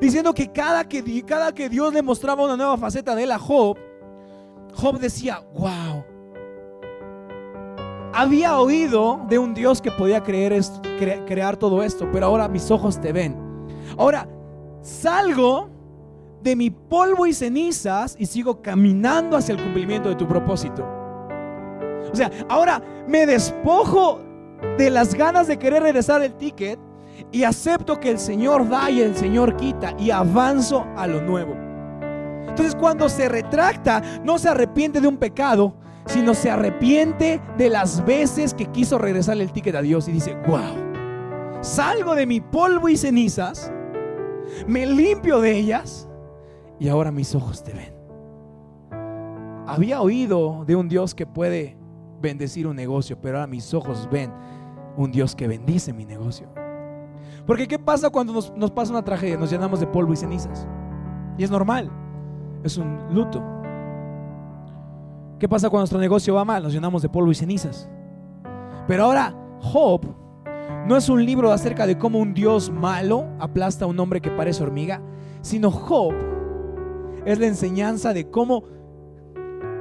Diciendo 0.00 0.34
que 0.34 0.50
cada 0.50 0.88
que, 0.88 1.24
cada 1.24 1.52
que 1.52 1.68
Dios 1.68 1.92
le 1.92 2.02
mostraba 2.02 2.44
una 2.44 2.56
nueva 2.56 2.76
faceta 2.76 3.14
de 3.14 3.24
él 3.24 3.32
a 3.32 3.38
Job, 3.38 3.76
Job 4.74 4.98
decía, 4.98 5.42
wow. 5.54 6.04
Había 8.12 8.58
oído 8.58 9.20
de 9.28 9.38
un 9.38 9.54
Dios 9.54 9.80
que 9.80 9.90
podía 9.92 10.22
creer 10.22 10.60
crear 11.26 11.56
todo 11.56 11.82
esto, 11.82 12.08
pero 12.12 12.26
ahora 12.26 12.48
mis 12.48 12.70
ojos 12.70 13.00
te 13.00 13.12
ven. 13.12 13.36
Ahora 13.96 14.28
salgo 14.82 15.70
de 16.42 16.56
mi 16.56 16.70
polvo 16.70 17.26
y 17.26 17.32
cenizas 17.32 18.16
y 18.18 18.26
sigo 18.26 18.62
caminando 18.62 19.36
hacia 19.36 19.54
el 19.54 19.62
cumplimiento 19.62 20.08
de 20.08 20.16
tu 20.16 20.26
propósito. 20.26 20.84
O 22.12 22.16
sea, 22.16 22.30
ahora 22.48 22.82
me 23.06 23.26
despojo 23.26 24.20
de 24.76 24.90
las 24.90 25.14
ganas 25.14 25.46
de 25.46 25.58
querer 25.58 25.82
regresar 25.82 26.22
el 26.22 26.34
ticket 26.34 26.78
y 27.32 27.44
acepto 27.44 27.98
que 28.00 28.10
el 28.10 28.18
Señor 28.18 28.68
da 28.68 28.90
y 28.90 29.00
el 29.00 29.16
Señor 29.16 29.56
quita 29.56 29.94
y 29.98 30.10
avanzo 30.10 30.86
a 30.96 31.06
lo 31.06 31.20
nuevo. 31.20 31.54
Entonces 32.48 32.74
cuando 32.74 33.08
se 33.08 33.28
retracta, 33.28 34.02
no 34.24 34.38
se 34.38 34.48
arrepiente 34.48 35.00
de 35.00 35.08
un 35.08 35.16
pecado, 35.16 35.74
sino 36.06 36.34
se 36.34 36.50
arrepiente 36.50 37.40
de 37.56 37.70
las 37.70 38.04
veces 38.04 38.54
que 38.54 38.66
quiso 38.66 38.98
regresarle 38.98 39.44
el 39.44 39.52
ticket 39.52 39.74
a 39.76 39.82
Dios 39.82 40.08
y 40.08 40.12
dice, 40.12 40.36
wow, 40.46 40.76
salgo 41.60 42.14
de 42.14 42.26
mi 42.26 42.40
polvo 42.40 42.88
y 42.88 42.96
cenizas, 42.96 43.72
me 44.66 44.86
limpio 44.86 45.40
de 45.40 45.56
ellas 45.56 46.08
y 46.78 46.88
ahora 46.88 47.12
mis 47.12 47.34
ojos 47.34 47.62
te 47.62 47.72
ven. 47.72 47.94
Había 49.66 50.00
oído 50.00 50.64
de 50.66 50.74
un 50.74 50.88
Dios 50.88 51.14
que 51.14 51.26
puede 51.26 51.76
bendecir 52.20 52.66
un 52.66 52.74
negocio, 52.74 53.20
pero 53.20 53.38
ahora 53.38 53.46
mis 53.46 53.72
ojos 53.72 54.08
ven 54.10 54.32
un 54.96 55.12
Dios 55.12 55.36
que 55.36 55.46
bendice 55.46 55.92
mi 55.92 56.04
negocio. 56.04 56.48
Porque 57.46 57.66
¿qué 57.66 57.78
pasa 57.78 58.10
cuando 58.10 58.32
nos, 58.32 58.70
pasa 58.70 58.92
una 58.92 59.02
tragedia? 59.02 59.36
Nos 59.36 59.50
llenamos 59.50 59.80
de 59.80 59.86
polvo 59.86 60.12
y 60.12 60.16
cenizas. 60.16 60.66
Y 61.38 61.44
es 61.44 61.50
normal. 61.50 61.90
Es 62.62 62.76
un 62.76 62.98
luto. 63.10 63.42
¿Qué 65.38 65.48
pasa 65.48 65.70
cuando 65.70 65.82
nuestro 65.82 65.98
negocio 65.98 66.34
va 66.34 66.44
mal? 66.44 66.62
Nos 66.62 66.72
llenamos 66.72 67.02
de 67.02 67.08
polvo 67.08 67.30
y 67.30 67.34
cenizas. 67.34 67.88
Pero 68.86 69.04
ahora 69.04 69.34
Job 69.60 70.02
no 70.86 70.96
es 70.96 71.08
un 71.08 71.24
libro 71.24 71.52
acerca 71.52 71.86
de 71.86 71.98
cómo 71.98 72.18
un 72.18 72.34
Dios 72.34 72.70
malo 72.70 73.26
aplasta 73.38 73.84
a 73.84 73.88
un 73.88 73.98
hombre 73.98 74.20
que 74.20 74.30
parece 74.30 74.62
hormiga, 74.62 75.00
sino 75.40 75.70
Job 75.70 76.12
es 77.24 77.38
la 77.38 77.46
enseñanza 77.46 78.12
de 78.12 78.30
cómo 78.30 78.64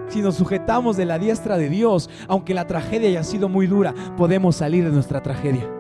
si 0.08 0.22
nos 0.22 0.36
sujetamos 0.36 0.98
de 0.98 1.06
la 1.06 1.19
diestra 1.19 1.58
de 1.58 1.69
Dios, 1.69 2.10
aunque 2.28 2.54
la 2.54 2.65
tragedia 2.65 3.10
haya 3.10 3.24
sido 3.24 3.48
muy 3.48 3.67
dura, 3.67 3.93
podemos 4.17 4.56
salir 4.56 4.84
de 4.84 4.91
nuestra 4.91 5.22
tragedia. 5.22 5.78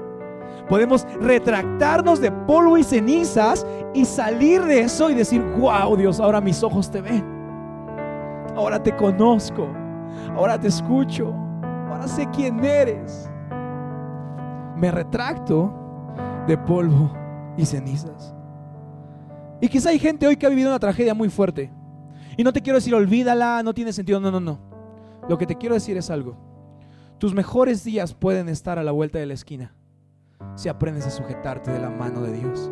Podemos 0.69 1.07
retractarnos 1.19 2.21
de 2.21 2.31
polvo 2.31 2.77
y 2.77 2.83
cenizas 2.83 3.65
y 3.95 4.05
salir 4.05 4.61
de 4.61 4.81
eso 4.81 5.09
y 5.09 5.15
decir, 5.15 5.41
wow 5.57 5.97
Dios, 5.97 6.19
ahora 6.19 6.39
mis 6.39 6.61
ojos 6.61 6.91
te 6.91 7.01
ven. 7.01 7.25
Ahora 8.55 8.81
te 8.81 8.95
conozco. 8.95 9.67
Ahora 10.35 10.59
te 10.59 10.67
escucho. 10.67 11.33
Ahora 11.89 12.07
sé 12.07 12.27
quién 12.31 12.63
eres. 12.63 13.31
Me 14.77 14.91
retracto 14.91 15.73
de 16.47 16.55
polvo 16.55 17.11
y 17.57 17.65
cenizas. 17.65 18.35
Y 19.61 19.69
quizá 19.69 19.89
hay 19.89 19.97
gente 19.97 20.27
hoy 20.27 20.37
que 20.37 20.45
ha 20.45 20.49
vivido 20.49 20.69
una 20.69 20.79
tragedia 20.79 21.15
muy 21.15 21.29
fuerte. 21.29 21.71
Y 22.37 22.43
no 22.43 22.53
te 22.53 22.61
quiero 22.61 22.77
decir, 22.77 22.93
olvídala, 22.93 23.63
no 23.63 23.73
tiene 23.73 23.91
sentido. 23.91 24.19
No, 24.19 24.29
no, 24.29 24.39
no. 24.39 24.59
Lo 25.27 25.37
que 25.39 25.47
te 25.47 25.57
quiero 25.57 25.73
decir 25.73 25.97
es 25.97 26.11
algo. 26.11 26.37
Tus 27.17 27.33
mejores 27.33 27.83
días 27.83 28.13
pueden 28.13 28.49
estar 28.49 28.77
a 28.77 28.83
la 28.83 28.91
vuelta 28.91 29.17
de 29.17 29.25
la 29.25 29.33
esquina 29.33 29.73
si 30.55 30.69
aprendes 30.69 31.05
a 31.05 31.11
sujetarte 31.11 31.71
de 31.71 31.79
la 31.79 31.89
mano 31.89 32.21
de 32.21 32.33
Dios. 32.33 32.71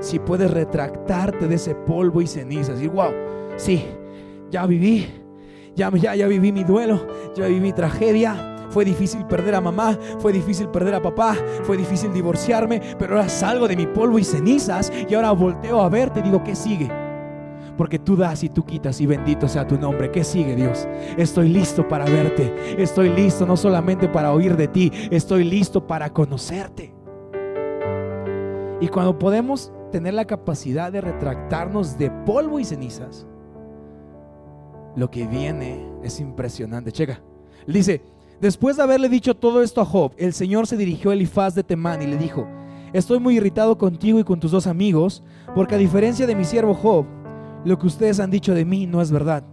Si 0.00 0.18
puedes 0.18 0.50
retractarte 0.50 1.46
de 1.46 1.54
ese 1.54 1.74
polvo 1.74 2.20
y 2.20 2.26
ceniza. 2.26 2.72
Decir, 2.72 2.90
wow, 2.90 3.12
sí, 3.56 3.86
ya 4.50 4.66
viví. 4.66 5.06
Ya, 5.74 5.90
ya, 5.90 6.14
ya 6.14 6.26
viví 6.26 6.52
mi 6.52 6.64
duelo. 6.64 7.06
Ya 7.34 7.46
viví 7.46 7.60
mi 7.60 7.72
tragedia 7.72 8.48
fue 8.72 8.86
difícil 8.86 9.26
perder 9.26 9.54
a 9.54 9.60
mamá, 9.60 9.98
fue 10.18 10.32
difícil 10.32 10.66
perder 10.68 10.94
a 10.94 11.02
papá, 11.02 11.36
fue 11.64 11.76
difícil 11.76 12.10
divorciarme, 12.10 12.80
pero 12.98 13.16
ahora 13.16 13.28
salgo 13.28 13.68
de 13.68 13.76
mi 13.76 13.86
polvo 13.86 14.18
y 14.18 14.24
cenizas 14.24 14.90
y 15.08 15.14
ahora 15.14 15.32
volteo 15.32 15.82
a 15.82 15.90
verte 15.90 16.20
y 16.20 16.22
digo, 16.22 16.42
¿qué 16.42 16.56
sigue? 16.56 16.90
Porque 17.82 17.98
tú 17.98 18.14
das 18.14 18.44
y 18.44 18.48
tú 18.48 18.64
quitas 18.64 19.00
y 19.00 19.06
bendito 19.06 19.48
sea 19.48 19.66
tu 19.66 19.76
nombre. 19.76 20.08
¿Qué 20.12 20.22
sigue 20.22 20.54
Dios? 20.54 20.86
Estoy 21.16 21.48
listo 21.48 21.88
para 21.88 22.04
verte. 22.04 22.54
Estoy 22.80 23.08
listo 23.08 23.44
no 23.44 23.56
solamente 23.56 24.08
para 24.08 24.32
oír 24.32 24.56
de 24.56 24.68
ti, 24.68 24.92
estoy 25.10 25.42
listo 25.42 25.84
para 25.84 26.08
conocerte. 26.12 26.94
Y 28.80 28.86
cuando 28.86 29.18
podemos 29.18 29.72
tener 29.90 30.14
la 30.14 30.26
capacidad 30.26 30.92
de 30.92 31.00
retractarnos 31.00 31.98
de 31.98 32.12
polvo 32.24 32.60
y 32.60 32.64
cenizas, 32.64 33.26
lo 34.94 35.10
que 35.10 35.26
viene 35.26 35.84
es 36.04 36.20
impresionante. 36.20 36.92
Checa. 36.92 37.20
Dice, 37.66 38.00
Después 38.40 38.76
de 38.76 38.84
haberle 38.84 39.08
dicho 39.08 39.34
todo 39.34 39.60
esto 39.60 39.80
a 39.80 39.84
Job, 39.84 40.12
el 40.18 40.34
Señor 40.34 40.68
se 40.68 40.76
dirigió 40.76 41.10
a 41.10 41.14
Elifaz 41.14 41.56
de 41.56 41.64
Temán 41.64 42.00
y 42.00 42.06
le 42.06 42.16
dijo, 42.16 42.46
estoy 42.92 43.18
muy 43.18 43.38
irritado 43.38 43.76
contigo 43.76 44.20
y 44.20 44.24
con 44.24 44.38
tus 44.38 44.52
dos 44.52 44.68
amigos, 44.68 45.24
porque 45.52 45.74
a 45.74 45.78
diferencia 45.78 46.28
de 46.28 46.36
mi 46.36 46.44
siervo 46.44 46.74
Job, 46.74 47.06
lo 47.64 47.78
que 47.78 47.86
ustedes 47.86 48.20
han 48.20 48.30
dicho 48.30 48.54
de 48.54 48.64
mí 48.64 48.86
no 48.86 49.00
es 49.00 49.10
verdad. 49.10 49.44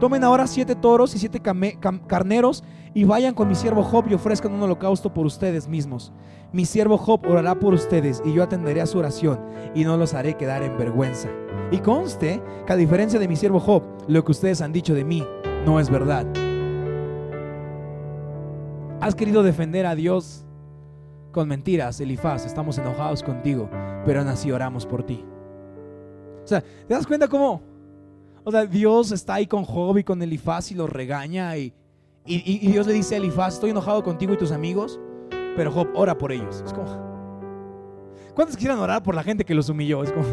Tomen 0.00 0.22
ahora 0.22 0.46
siete 0.46 0.76
toros 0.76 1.14
y 1.14 1.18
siete 1.18 1.40
carneros 1.40 2.62
y 2.94 3.04
vayan 3.04 3.34
con 3.34 3.48
mi 3.48 3.56
siervo 3.56 3.82
Job 3.82 4.04
y 4.08 4.14
ofrezcan 4.14 4.52
un 4.52 4.62
holocausto 4.62 5.12
por 5.12 5.26
ustedes 5.26 5.66
mismos. 5.66 6.12
Mi 6.52 6.64
siervo 6.64 6.96
Job 6.96 7.26
orará 7.26 7.58
por 7.58 7.74
ustedes 7.74 8.22
y 8.24 8.32
yo 8.32 8.44
atenderé 8.44 8.80
a 8.80 8.86
su 8.86 8.98
oración 8.98 9.40
y 9.74 9.84
no 9.84 9.96
los 9.96 10.14
haré 10.14 10.34
quedar 10.34 10.62
en 10.62 10.78
vergüenza. 10.78 11.28
Y 11.72 11.78
conste 11.78 12.40
que 12.64 12.72
a 12.72 12.76
diferencia 12.76 13.18
de 13.18 13.26
mi 13.26 13.34
siervo 13.34 13.58
Job, 13.58 13.82
lo 14.06 14.24
que 14.24 14.32
ustedes 14.32 14.62
han 14.62 14.72
dicho 14.72 14.94
de 14.94 15.04
mí 15.04 15.24
no 15.66 15.80
es 15.80 15.90
verdad. 15.90 16.26
¿Has 19.00 19.14
querido 19.16 19.42
defender 19.42 19.84
a 19.84 19.94
Dios 19.96 20.44
con 21.32 21.46
mentiras, 21.46 22.00
Elifaz, 22.00 22.46
estamos 22.46 22.78
enojados 22.78 23.22
contigo, 23.22 23.68
pero 24.04 24.20
aún 24.20 24.28
así 24.28 24.50
oramos 24.50 24.86
por 24.86 25.02
ti. 25.04 25.24
O 26.48 26.50
sea, 26.50 26.62
¿te 26.62 26.94
das 26.94 27.06
cuenta 27.06 27.28
cómo? 27.28 27.60
O 28.42 28.50
sea, 28.50 28.64
Dios 28.64 29.12
está 29.12 29.34
ahí 29.34 29.46
con 29.46 29.64
Job 29.64 29.98
y 29.98 30.02
con 30.02 30.22
Elifaz 30.22 30.70
y 30.70 30.74
lo 30.74 30.86
regaña 30.86 31.54
y, 31.58 31.74
y, 32.24 32.70
Dios 32.70 32.86
le 32.86 32.94
dice 32.94 33.16
a 33.16 33.18
Elifaz, 33.18 33.54
estoy 33.54 33.68
enojado 33.68 34.02
contigo 34.02 34.32
y 34.32 34.38
tus 34.38 34.50
amigos, 34.50 34.98
pero 35.56 35.70
Job 35.70 35.88
ora 35.94 36.16
por 36.16 36.32
ellos. 36.32 36.62
Es 36.64 36.72
como, 36.72 36.86
¿cuántos 38.34 38.56
quisieran 38.56 38.78
orar 38.78 39.02
por 39.02 39.14
la 39.14 39.22
gente 39.22 39.44
que 39.44 39.54
los 39.54 39.68
humilló? 39.68 40.02
Es 40.02 40.10
como, 40.10 40.24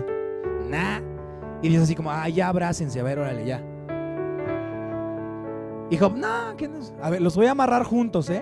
nah. 0.69 1.01
Y 1.61 1.67
Dios 1.67 1.83
así 1.83 1.95
como, 1.95 2.09
ah, 2.09 2.29
ya 2.29 2.47
abrácense, 2.47 2.97
a 2.97 3.03
ver, 3.03 3.19
órale, 3.19 3.45
ya. 3.45 3.61
Y 5.89 5.97
Job, 5.97 6.15
no, 6.15 6.55
¿qué 6.55 6.69
no? 6.69 6.79
a 7.01 7.09
ver, 7.09 7.21
los 7.21 7.35
voy 7.35 7.47
a 7.47 7.51
amarrar 7.51 7.83
juntos, 7.83 8.29
¿eh? 8.29 8.41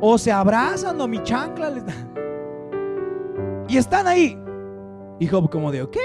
O 0.00 0.18
se 0.18 0.32
abrazan 0.32 1.00
o 1.00 1.06
mi 1.06 1.22
chancla 1.22 1.70
les 1.70 1.86
da. 1.86 1.94
Y 3.68 3.76
están 3.76 4.08
ahí. 4.08 4.43
Y 5.18 5.26
Job 5.26 5.50
como 5.50 5.70
de, 5.70 5.82
ok. 5.82 5.96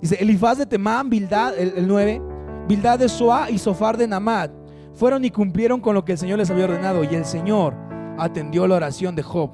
Dice, 0.00 0.16
Elifaz 0.20 0.58
de 0.58 0.66
Temán, 0.66 1.10
Bildad, 1.10 1.58
el, 1.58 1.72
el 1.76 1.88
9, 1.88 2.22
Bildad 2.68 2.98
de 2.98 3.08
Soa 3.08 3.50
y 3.50 3.58
Sofar 3.58 3.96
de 3.96 4.06
Namad, 4.06 4.50
fueron 4.94 5.24
y 5.24 5.30
cumplieron 5.30 5.80
con 5.80 5.94
lo 5.94 6.04
que 6.04 6.12
el 6.12 6.18
Señor 6.18 6.38
les 6.38 6.50
había 6.50 6.64
ordenado. 6.64 7.04
Y 7.04 7.14
el 7.14 7.24
Señor 7.24 7.74
atendió 8.18 8.66
la 8.66 8.76
oración 8.76 9.14
de 9.14 9.22
Job. 9.22 9.50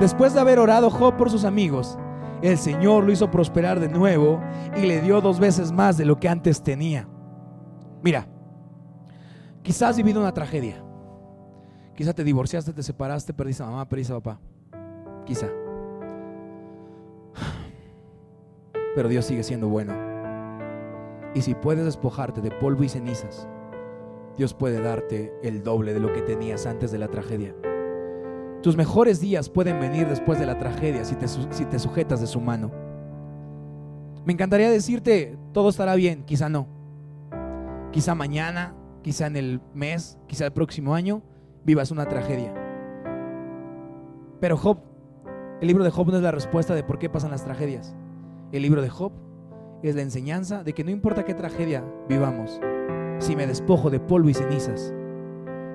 Después 0.00 0.34
de 0.34 0.40
haber 0.40 0.58
orado 0.58 0.90
Job 0.90 1.16
por 1.16 1.30
sus 1.30 1.44
amigos, 1.44 1.98
el 2.42 2.56
Señor 2.56 3.04
lo 3.04 3.12
hizo 3.12 3.30
prosperar 3.30 3.80
de 3.80 3.88
nuevo 3.88 4.40
y 4.76 4.86
le 4.86 5.02
dio 5.02 5.20
dos 5.20 5.38
veces 5.38 5.72
más 5.72 5.96
de 5.96 6.06
lo 6.06 6.18
que 6.18 6.28
antes 6.28 6.62
tenía. 6.62 7.06
Mira, 8.02 8.26
quizás 9.62 9.90
has 9.90 9.96
vivido 9.98 10.20
una 10.20 10.32
tragedia. 10.32 10.82
Quizá 11.94 12.14
te 12.14 12.24
divorciaste, 12.24 12.72
te 12.72 12.82
separaste, 12.82 13.34
perdiste 13.34 13.62
a 13.62 13.66
mamá, 13.66 13.86
perdiste 13.86 14.14
a 14.14 14.20
papá. 14.20 14.40
Quizá. 15.26 15.48
Pero 18.94 19.08
Dios 19.08 19.24
sigue 19.24 19.42
siendo 19.42 19.68
bueno. 19.68 19.94
Y 21.34 21.42
si 21.42 21.54
puedes 21.54 21.84
despojarte 21.84 22.40
de 22.40 22.50
polvo 22.50 22.82
y 22.82 22.88
cenizas, 22.88 23.48
Dios 24.36 24.54
puede 24.54 24.80
darte 24.80 25.32
el 25.42 25.62
doble 25.62 25.94
de 25.94 26.00
lo 26.00 26.12
que 26.12 26.22
tenías 26.22 26.66
antes 26.66 26.90
de 26.90 26.98
la 26.98 27.08
tragedia. 27.08 27.54
Tus 28.62 28.76
mejores 28.76 29.20
días 29.20 29.48
pueden 29.48 29.80
venir 29.80 30.08
después 30.08 30.38
de 30.38 30.46
la 30.46 30.58
tragedia 30.58 31.04
si 31.04 31.14
te, 31.14 31.28
si 31.28 31.64
te 31.64 31.78
sujetas 31.78 32.20
de 32.20 32.26
su 32.26 32.40
mano. 32.40 32.70
Me 34.24 34.32
encantaría 34.32 34.70
decirte, 34.70 35.38
todo 35.52 35.70
estará 35.70 35.94
bien, 35.94 36.24
quizá 36.24 36.48
no. 36.48 36.66
Quizá 37.92 38.14
mañana, 38.14 38.74
quizá 39.02 39.26
en 39.26 39.36
el 39.36 39.60
mes, 39.72 40.18
quizá 40.26 40.46
el 40.46 40.52
próximo 40.52 40.94
año, 40.94 41.22
vivas 41.64 41.90
una 41.90 42.06
tragedia. 42.06 42.52
Pero 44.40 44.56
Job, 44.56 44.78
el 45.60 45.66
libro 45.68 45.84
de 45.84 45.90
Job 45.90 46.08
no 46.08 46.16
es 46.16 46.22
la 46.22 46.30
respuesta 46.30 46.74
de 46.74 46.82
por 46.82 46.98
qué 46.98 47.08
pasan 47.08 47.30
las 47.30 47.44
tragedias. 47.44 47.94
El 48.52 48.62
libro 48.62 48.82
de 48.82 48.88
Job 48.88 49.12
es 49.82 49.94
la 49.94 50.02
enseñanza 50.02 50.64
de 50.64 50.72
que 50.72 50.82
no 50.82 50.90
importa 50.90 51.24
qué 51.24 51.34
tragedia 51.34 51.84
vivamos, 52.08 52.60
si 53.20 53.36
me 53.36 53.46
despojo 53.46 53.90
de 53.90 54.00
polvo 54.00 54.28
y 54.28 54.34
cenizas, 54.34 54.92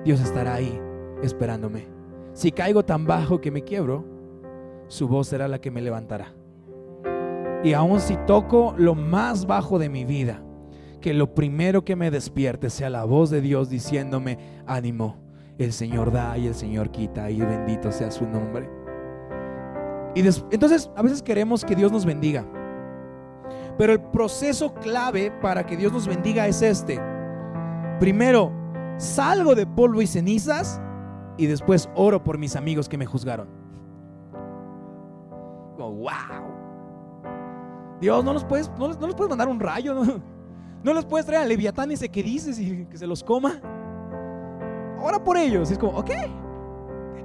Dios 0.04 0.20
estará 0.20 0.54
ahí 0.54 0.78
esperándome. 1.22 1.86
Si 2.34 2.52
caigo 2.52 2.84
tan 2.84 3.06
bajo 3.06 3.40
que 3.40 3.50
me 3.50 3.62
quiebro, 3.62 4.04
su 4.88 5.08
voz 5.08 5.28
será 5.28 5.48
la 5.48 5.58
que 5.58 5.70
me 5.70 5.80
levantará. 5.80 6.34
Y 7.64 7.72
aun 7.72 7.98
si 7.98 8.16
toco 8.26 8.74
lo 8.76 8.94
más 8.94 9.46
bajo 9.46 9.78
de 9.78 9.88
mi 9.88 10.04
vida, 10.04 10.42
que 11.00 11.14
lo 11.14 11.34
primero 11.34 11.82
que 11.82 11.96
me 11.96 12.10
despierte 12.10 12.68
sea 12.68 12.90
la 12.90 13.04
voz 13.04 13.30
de 13.30 13.40
Dios 13.40 13.70
diciéndome, 13.70 14.38
ánimo, 14.66 15.16
el 15.56 15.72
Señor 15.72 16.12
da 16.12 16.36
y 16.36 16.46
el 16.46 16.54
Señor 16.54 16.90
quita 16.90 17.30
y 17.30 17.40
bendito 17.40 17.90
sea 17.90 18.10
su 18.10 18.26
nombre. 18.26 18.68
Y 20.14 20.20
entonces 20.20 20.90
a 20.94 21.02
veces 21.02 21.22
queremos 21.22 21.64
que 21.64 21.74
Dios 21.74 21.90
nos 21.90 22.04
bendiga. 22.04 22.46
Pero 23.78 23.92
el 23.92 24.00
proceso 24.00 24.72
clave 24.74 25.30
para 25.42 25.64
que 25.66 25.76
Dios 25.76 25.92
nos 25.92 26.06
bendiga 26.06 26.46
es 26.46 26.62
este. 26.62 27.00
Primero, 28.00 28.52
salgo 28.98 29.54
de 29.54 29.66
polvo 29.66 30.00
y 30.02 30.06
cenizas 30.06 30.80
y 31.36 31.46
después 31.46 31.88
oro 31.94 32.22
por 32.22 32.38
mis 32.38 32.56
amigos 32.56 32.88
que 32.88 32.96
me 32.96 33.06
juzgaron. 33.06 33.48
wow. 35.76 36.10
Dios, 38.00 38.24
no 38.24 38.32
los 38.32 38.44
puedes, 38.44 38.70
no, 38.78 38.88
les, 38.88 38.96
puedes 38.96 39.28
mandar 39.30 39.48
un 39.48 39.58
rayo, 39.58 39.94
no, 39.94 40.20
no 40.82 40.94
les 40.94 41.04
puedes 41.04 41.26
traer 41.26 41.42
a 41.42 41.46
Leviatán 41.46 41.90
ese 41.90 42.08
que 42.08 42.22
dices 42.22 42.58
y 42.58 42.84
que 42.86 42.98
se 42.98 43.06
los 43.06 43.24
coma 43.24 43.60
ora 45.06 45.22
por 45.22 45.36
ellos. 45.36 45.70
es 45.70 45.78
como, 45.78 45.98
ok. 45.98 46.10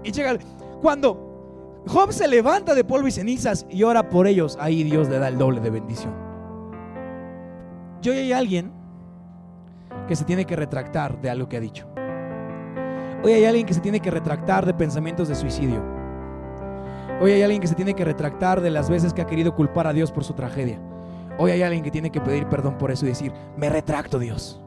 Y 0.04 0.12
llega, 0.12 0.38
cuando 0.82 1.82
Job 1.88 2.12
se 2.12 2.28
levanta 2.28 2.76
de 2.76 2.84
polvo 2.84 3.08
y 3.08 3.12
cenizas 3.12 3.66
y 3.70 3.84
ora 3.84 4.10
por 4.10 4.28
ellos, 4.28 4.58
ahí 4.60 4.84
Dios 4.84 5.10
le 5.10 5.20
da 5.20 5.28
el 5.28 5.38
doble 5.38 5.60
de 5.60 5.70
bendición. 5.70 6.31
Yo 8.02 8.14
hay 8.14 8.34
alguien 8.34 8.72
que 10.08 10.16
se 10.16 10.26
tiene 10.26 10.46
que 10.46 10.56
retractar 10.56 11.22
de 11.22 11.30
algo 11.30 11.48
que 11.48 11.58
ha 11.58 11.60
dicho. 11.60 11.88
Hoy 13.24 13.34
hay 13.34 13.46
alguien 13.46 13.66
que 13.66 13.74
se 13.74 13.82
tiene 13.82 14.00
que 14.00 14.10
retractar 14.10 14.66
de 14.66 14.74
pensamientos 14.74 15.28
de 15.28 15.36
suicidio. 15.36 15.84
Hoy 17.22 17.32
hay 17.32 17.44
alguien 17.44 17.62
que 17.62 17.68
se 17.68 17.76
tiene 17.76 17.94
que 17.94 18.04
retractar 18.04 18.62
de 18.62 18.72
las 18.72 18.90
veces 18.90 19.14
que 19.14 19.22
ha 19.22 19.28
querido 19.28 19.56
culpar 19.56 19.86
a 19.86 19.94
Dios 19.94 20.12
por 20.12 20.24
su 20.24 20.34
tragedia. 20.34 20.82
Hoy 21.38 21.52
hay 21.52 21.62
alguien 21.62 21.84
que 21.84 21.92
tiene 21.92 22.12
que 22.12 22.20
pedir 22.20 22.48
perdón 22.48 22.78
por 22.78 22.92
eso 22.92 23.06
y 23.06 23.10
decir, 23.10 23.32
me 23.56 23.70
retracto 23.70 24.18
Dios 24.18 24.62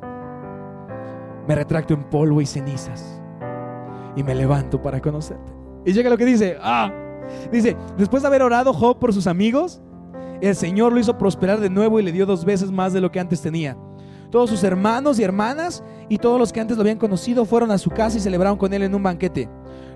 me 1.47 1.55
retracto 1.55 1.95
en 1.95 2.05
polvo 2.05 2.41
y 2.41 2.47
cenizas 2.47 3.21
y 4.17 4.23
me 4.23 4.35
levanto 4.35 4.81
para 4.81 5.01
conocerte. 5.01 5.53
Y 5.85 5.93
llega 5.93 6.09
lo 6.09 6.17
que 6.17 6.25
dice, 6.25 6.57
ah, 6.61 6.91
dice, 7.53 7.77
después 7.99 8.23
de 8.23 8.29
haber 8.29 8.43
orado 8.43 8.73
Job 8.73 8.99
por 8.99 9.13
sus 9.13 9.27
amigos, 9.27 9.83
el 10.41 10.57
Señor 10.57 10.93
lo 10.93 11.01
hizo 11.01 11.19
prosperar 11.19 11.61
de 11.61 11.71
nuevo 11.71 11.99
y 11.99 12.03
le 12.03 12.13
dio 12.13 12.27
dos 12.27 12.45
veces 12.45 12.71
más 12.71 12.93
de 12.93 13.01
lo 13.01 13.11
que 13.11 13.21
antes 13.21 13.41
tenía. 13.41 13.77
Todos 14.31 14.51
sus 14.51 14.65
hermanos 14.65 15.19
y 15.19 15.23
hermanas 15.23 15.85
y 16.09 16.19
todos 16.19 16.39
los 16.39 16.53
que 16.53 16.61
antes 16.61 16.77
lo 16.77 16.83
habían 16.83 16.99
conocido 16.99 17.45
fueron 17.45 17.71
a 17.71 17.79
su 17.79 17.91
casa 17.91 18.17
y 18.17 18.21
celebraron 18.21 18.59
con 18.59 18.73
él 18.73 18.83
en 18.83 18.95
un 18.95 19.03
banquete. 19.03 19.49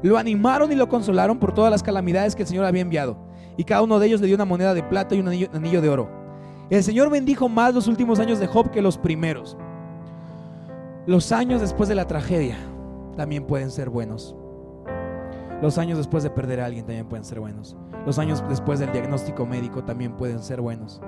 Lo 0.03 0.17
animaron 0.17 0.71
y 0.71 0.77
lo 0.77 0.89
consolaron 0.89 1.39
por 1.39 1.53
todas 1.53 1.71
las 1.71 1.83
calamidades 1.83 2.37
que 2.37 2.43
el 2.43 2.49
Señor 2.49 2.65
había 2.65 2.83
enviado. 2.83 3.19
Y 3.57 3.65
cada 3.65 3.83
uno 3.83 3.99
de 3.99 4.07
ellos 4.07 4.21
le 4.21 4.29
dio 4.29 4.37
una 4.37 4.45
moneda 4.45 4.75
de 4.75 4.85
plata 4.85 5.15
y 5.17 5.21
un 5.21 5.29
anillo, 5.29 5.49
anillo 5.53 5.81
de 5.81 5.89
oro. 5.89 6.09
El 6.71 6.85
Señor 6.85 7.11
bendijo 7.11 7.49
más 7.49 7.75
los 7.75 7.89
últimos 7.89 8.21
años 8.21 8.39
de 8.39 8.47
Job 8.47 8.71
que 8.71 8.81
los 8.81 8.97
primeros. 8.97 9.57
Los 11.07 11.33
años 11.33 11.61
después 11.61 11.89
de 11.89 11.95
la 11.95 12.07
tragedia 12.07 12.59
también 13.17 13.45
pueden 13.45 13.71
ser 13.71 13.91
buenos. 13.91 14.37
Los 15.63 15.79
años 15.79 15.99
después 15.99 16.23
de 16.23 16.31
perder 16.31 16.61
a 16.61 16.67
alguien 16.67 16.87
también 16.87 17.09
pueden 17.09 17.25
ser 17.25 17.41
buenos. 17.41 17.77
Los 18.07 18.19
años 18.19 18.45
después 18.49 18.79
del 18.79 18.93
diagnóstico 18.93 19.47
médico 19.47 19.85
también 19.85 20.17
pueden 20.17 20.41
ser 20.41 20.61
buenos. 20.61 21.01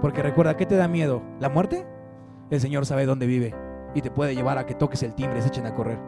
Porque 0.00 0.22
recuerda, 0.22 0.56
¿qué 0.56 0.66
te 0.66 0.76
da 0.76 0.88
miedo? 0.88 1.22
¿La 1.40 1.48
muerte? 1.48 1.86
El 2.50 2.60
Señor 2.60 2.86
sabe 2.86 3.06
dónde 3.06 3.26
vive 3.26 3.54
y 3.94 4.02
te 4.02 4.10
puede 4.10 4.34
llevar 4.34 4.58
a 4.58 4.66
que 4.66 4.74
toques 4.74 5.02
el 5.02 5.14
timbre 5.14 5.38
y 5.38 5.42
se 5.42 5.48
echen 5.48 5.66
a 5.66 5.74
correr. 5.74 5.98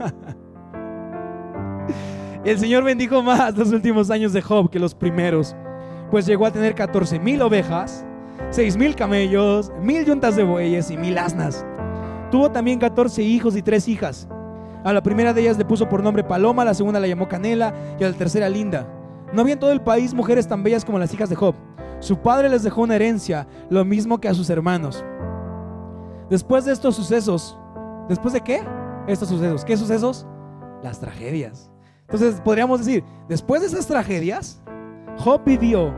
el 2.44 2.58
Señor 2.58 2.84
bendijo 2.84 3.22
más 3.22 3.56
los 3.56 3.72
últimos 3.72 4.10
años 4.10 4.32
de 4.32 4.40
Job 4.40 4.70
que 4.70 4.78
los 4.78 4.94
primeros, 4.94 5.54
pues 6.10 6.24
llegó 6.24 6.46
a 6.46 6.50
tener 6.50 6.74
14 6.74 7.18
mil 7.18 7.42
ovejas 7.42 8.06
seis 8.48 8.76
mil 8.76 8.96
camellos, 8.96 9.70
mil 9.80 10.04
yuntas 10.04 10.36
de 10.36 10.44
bueyes 10.44 10.90
y 10.90 10.96
mil 10.96 11.18
asnas. 11.18 11.64
Tuvo 12.30 12.50
también 12.50 12.78
14 12.78 13.22
hijos 13.22 13.56
y 13.56 13.62
tres 13.62 13.86
hijas. 13.88 14.28
A 14.82 14.92
la 14.92 15.02
primera 15.02 15.34
de 15.34 15.42
ellas 15.42 15.58
le 15.58 15.64
puso 15.64 15.88
por 15.88 16.02
nombre 16.02 16.24
Paloma, 16.24 16.62
a 16.62 16.66
la 16.66 16.74
segunda 16.74 17.00
la 17.00 17.06
llamó 17.06 17.28
Canela 17.28 17.74
y 17.98 18.04
a 18.04 18.08
la 18.08 18.16
tercera 18.16 18.48
Linda. 18.48 18.86
No 19.32 19.42
había 19.42 19.54
en 19.54 19.60
todo 19.60 19.72
el 19.72 19.82
país 19.82 20.14
mujeres 20.14 20.48
tan 20.48 20.62
bellas 20.62 20.84
como 20.84 20.98
las 20.98 21.12
hijas 21.12 21.28
de 21.28 21.36
Job. 21.36 21.54
Su 22.00 22.18
padre 22.18 22.48
les 22.48 22.62
dejó 22.62 22.82
una 22.82 22.96
herencia, 22.96 23.46
lo 23.68 23.84
mismo 23.84 24.18
que 24.18 24.28
a 24.28 24.34
sus 24.34 24.48
hermanos. 24.48 25.04
Después 26.30 26.64
de 26.64 26.72
estos 26.72 26.96
sucesos, 26.96 27.58
¿después 28.08 28.32
de 28.32 28.40
qué? 28.40 28.62
Estos 29.06 29.28
sucesos. 29.28 29.64
¿Qué 29.64 29.76
sucesos? 29.76 30.26
Las 30.82 30.98
tragedias. 30.98 31.70
Entonces 32.02 32.40
podríamos 32.40 32.78
decir, 32.78 33.04
después 33.28 33.60
de 33.60 33.66
esas 33.66 33.86
tragedias, 33.86 34.62
Job 35.18 35.42
vivió 35.44 35.94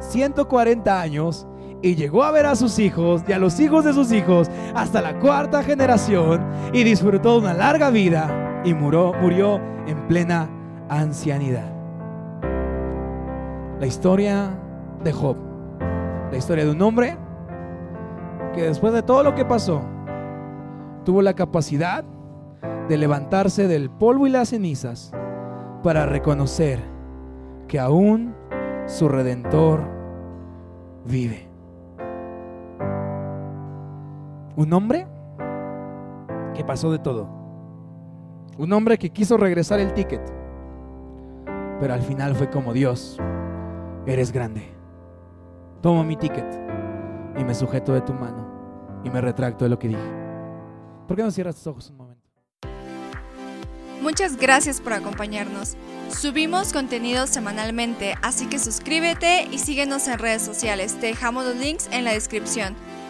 140 0.00 1.00
años 1.00 1.46
y 1.82 1.94
llegó 1.94 2.24
a 2.24 2.30
ver 2.30 2.46
a 2.46 2.56
sus 2.56 2.78
hijos 2.78 3.22
y 3.28 3.32
a 3.32 3.38
los 3.38 3.60
hijos 3.60 3.84
de 3.84 3.92
sus 3.92 4.12
hijos 4.12 4.50
hasta 4.74 5.02
la 5.02 5.18
cuarta 5.18 5.62
generación 5.62 6.44
y 6.72 6.84
disfrutó 6.84 7.38
una 7.38 7.54
larga 7.54 7.90
vida 7.90 8.62
y 8.64 8.74
murió, 8.74 9.12
murió 9.20 9.60
en 9.86 10.06
plena 10.08 10.48
ancianidad. 10.88 11.72
La 13.78 13.86
historia 13.86 14.58
de 15.04 15.12
Job, 15.12 15.36
la 16.30 16.36
historia 16.36 16.64
de 16.64 16.70
un 16.70 16.82
hombre 16.82 17.16
que 18.54 18.62
después 18.62 18.92
de 18.92 19.02
todo 19.02 19.22
lo 19.22 19.34
que 19.34 19.44
pasó, 19.44 19.82
tuvo 21.04 21.22
la 21.22 21.34
capacidad 21.34 22.04
de 22.88 22.96
levantarse 22.96 23.68
del 23.68 23.90
polvo 23.90 24.26
y 24.26 24.30
las 24.30 24.48
cenizas 24.48 25.12
para 25.82 26.06
reconocer 26.06 26.80
que 27.68 27.78
aún 27.78 28.34
su 28.86 29.08
redentor 29.08 29.82
vive. 31.04 31.55
Un 34.56 34.72
hombre 34.72 35.06
que 36.54 36.64
pasó 36.64 36.90
de 36.90 36.98
todo. 36.98 37.28
Un 38.56 38.72
hombre 38.72 38.96
que 38.96 39.10
quiso 39.10 39.36
regresar 39.36 39.80
el 39.80 39.92
ticket. 39.92 40.22
Pero 41.78 41.92
al 41.92 42.00
final 42.00 42.34
fue 42.34 42.48
como 42.48 42.72
Dios, 42.72 43.18
eres 44.06 44.32
grande. 44.32 44.74
Tomo 45.82 46.02
mi 46.04 46.16
ticket 46.16 46.46
y 47.36 47.44
me 47.44 47.54
sujeto 47.54 47.92
de 47.92 48.00
tu 48.00 48.14
mano 48.14 49.02
y 49.04 49.10
me 49.10 49.20
retracto 49.20 49.66
de 49.66 49.68
lo 49.68 49.78
que 49.78 49.88
dije. 49.88 50.10
¿Por 51.06 51.18
qué 51.18 51.22
no 51.22 51.30
cierras 51.30 51.56
tus 51.56 51.66
ojos 51.66 51.90
un 51.90 51.98
momento? 51.98 52.22
Muchas 54.00 54.38
gracias 54.38 54.80
por 54.80 54.94
acompañarnos. 54.94 55.76
Subimos 56.08 56.72
contenido 56.72 57.26
semanalmente, 57.26 58.14
así 58.22 58.46
que 58.46 58.58
suscríbete 58.58 59.48
y 59.52 59.58
síguenos 59.58 60.08
en 60.08 60.18
redes 60.18 60.42
sociales. 60.42 60.94
Te 60.98 61.08
dejamos 61.08 61.44
los 61.44 61.56
links 61.56 61.88
en 61.92 62.04
la 62.04 62.12
descripción. 62.12 62.74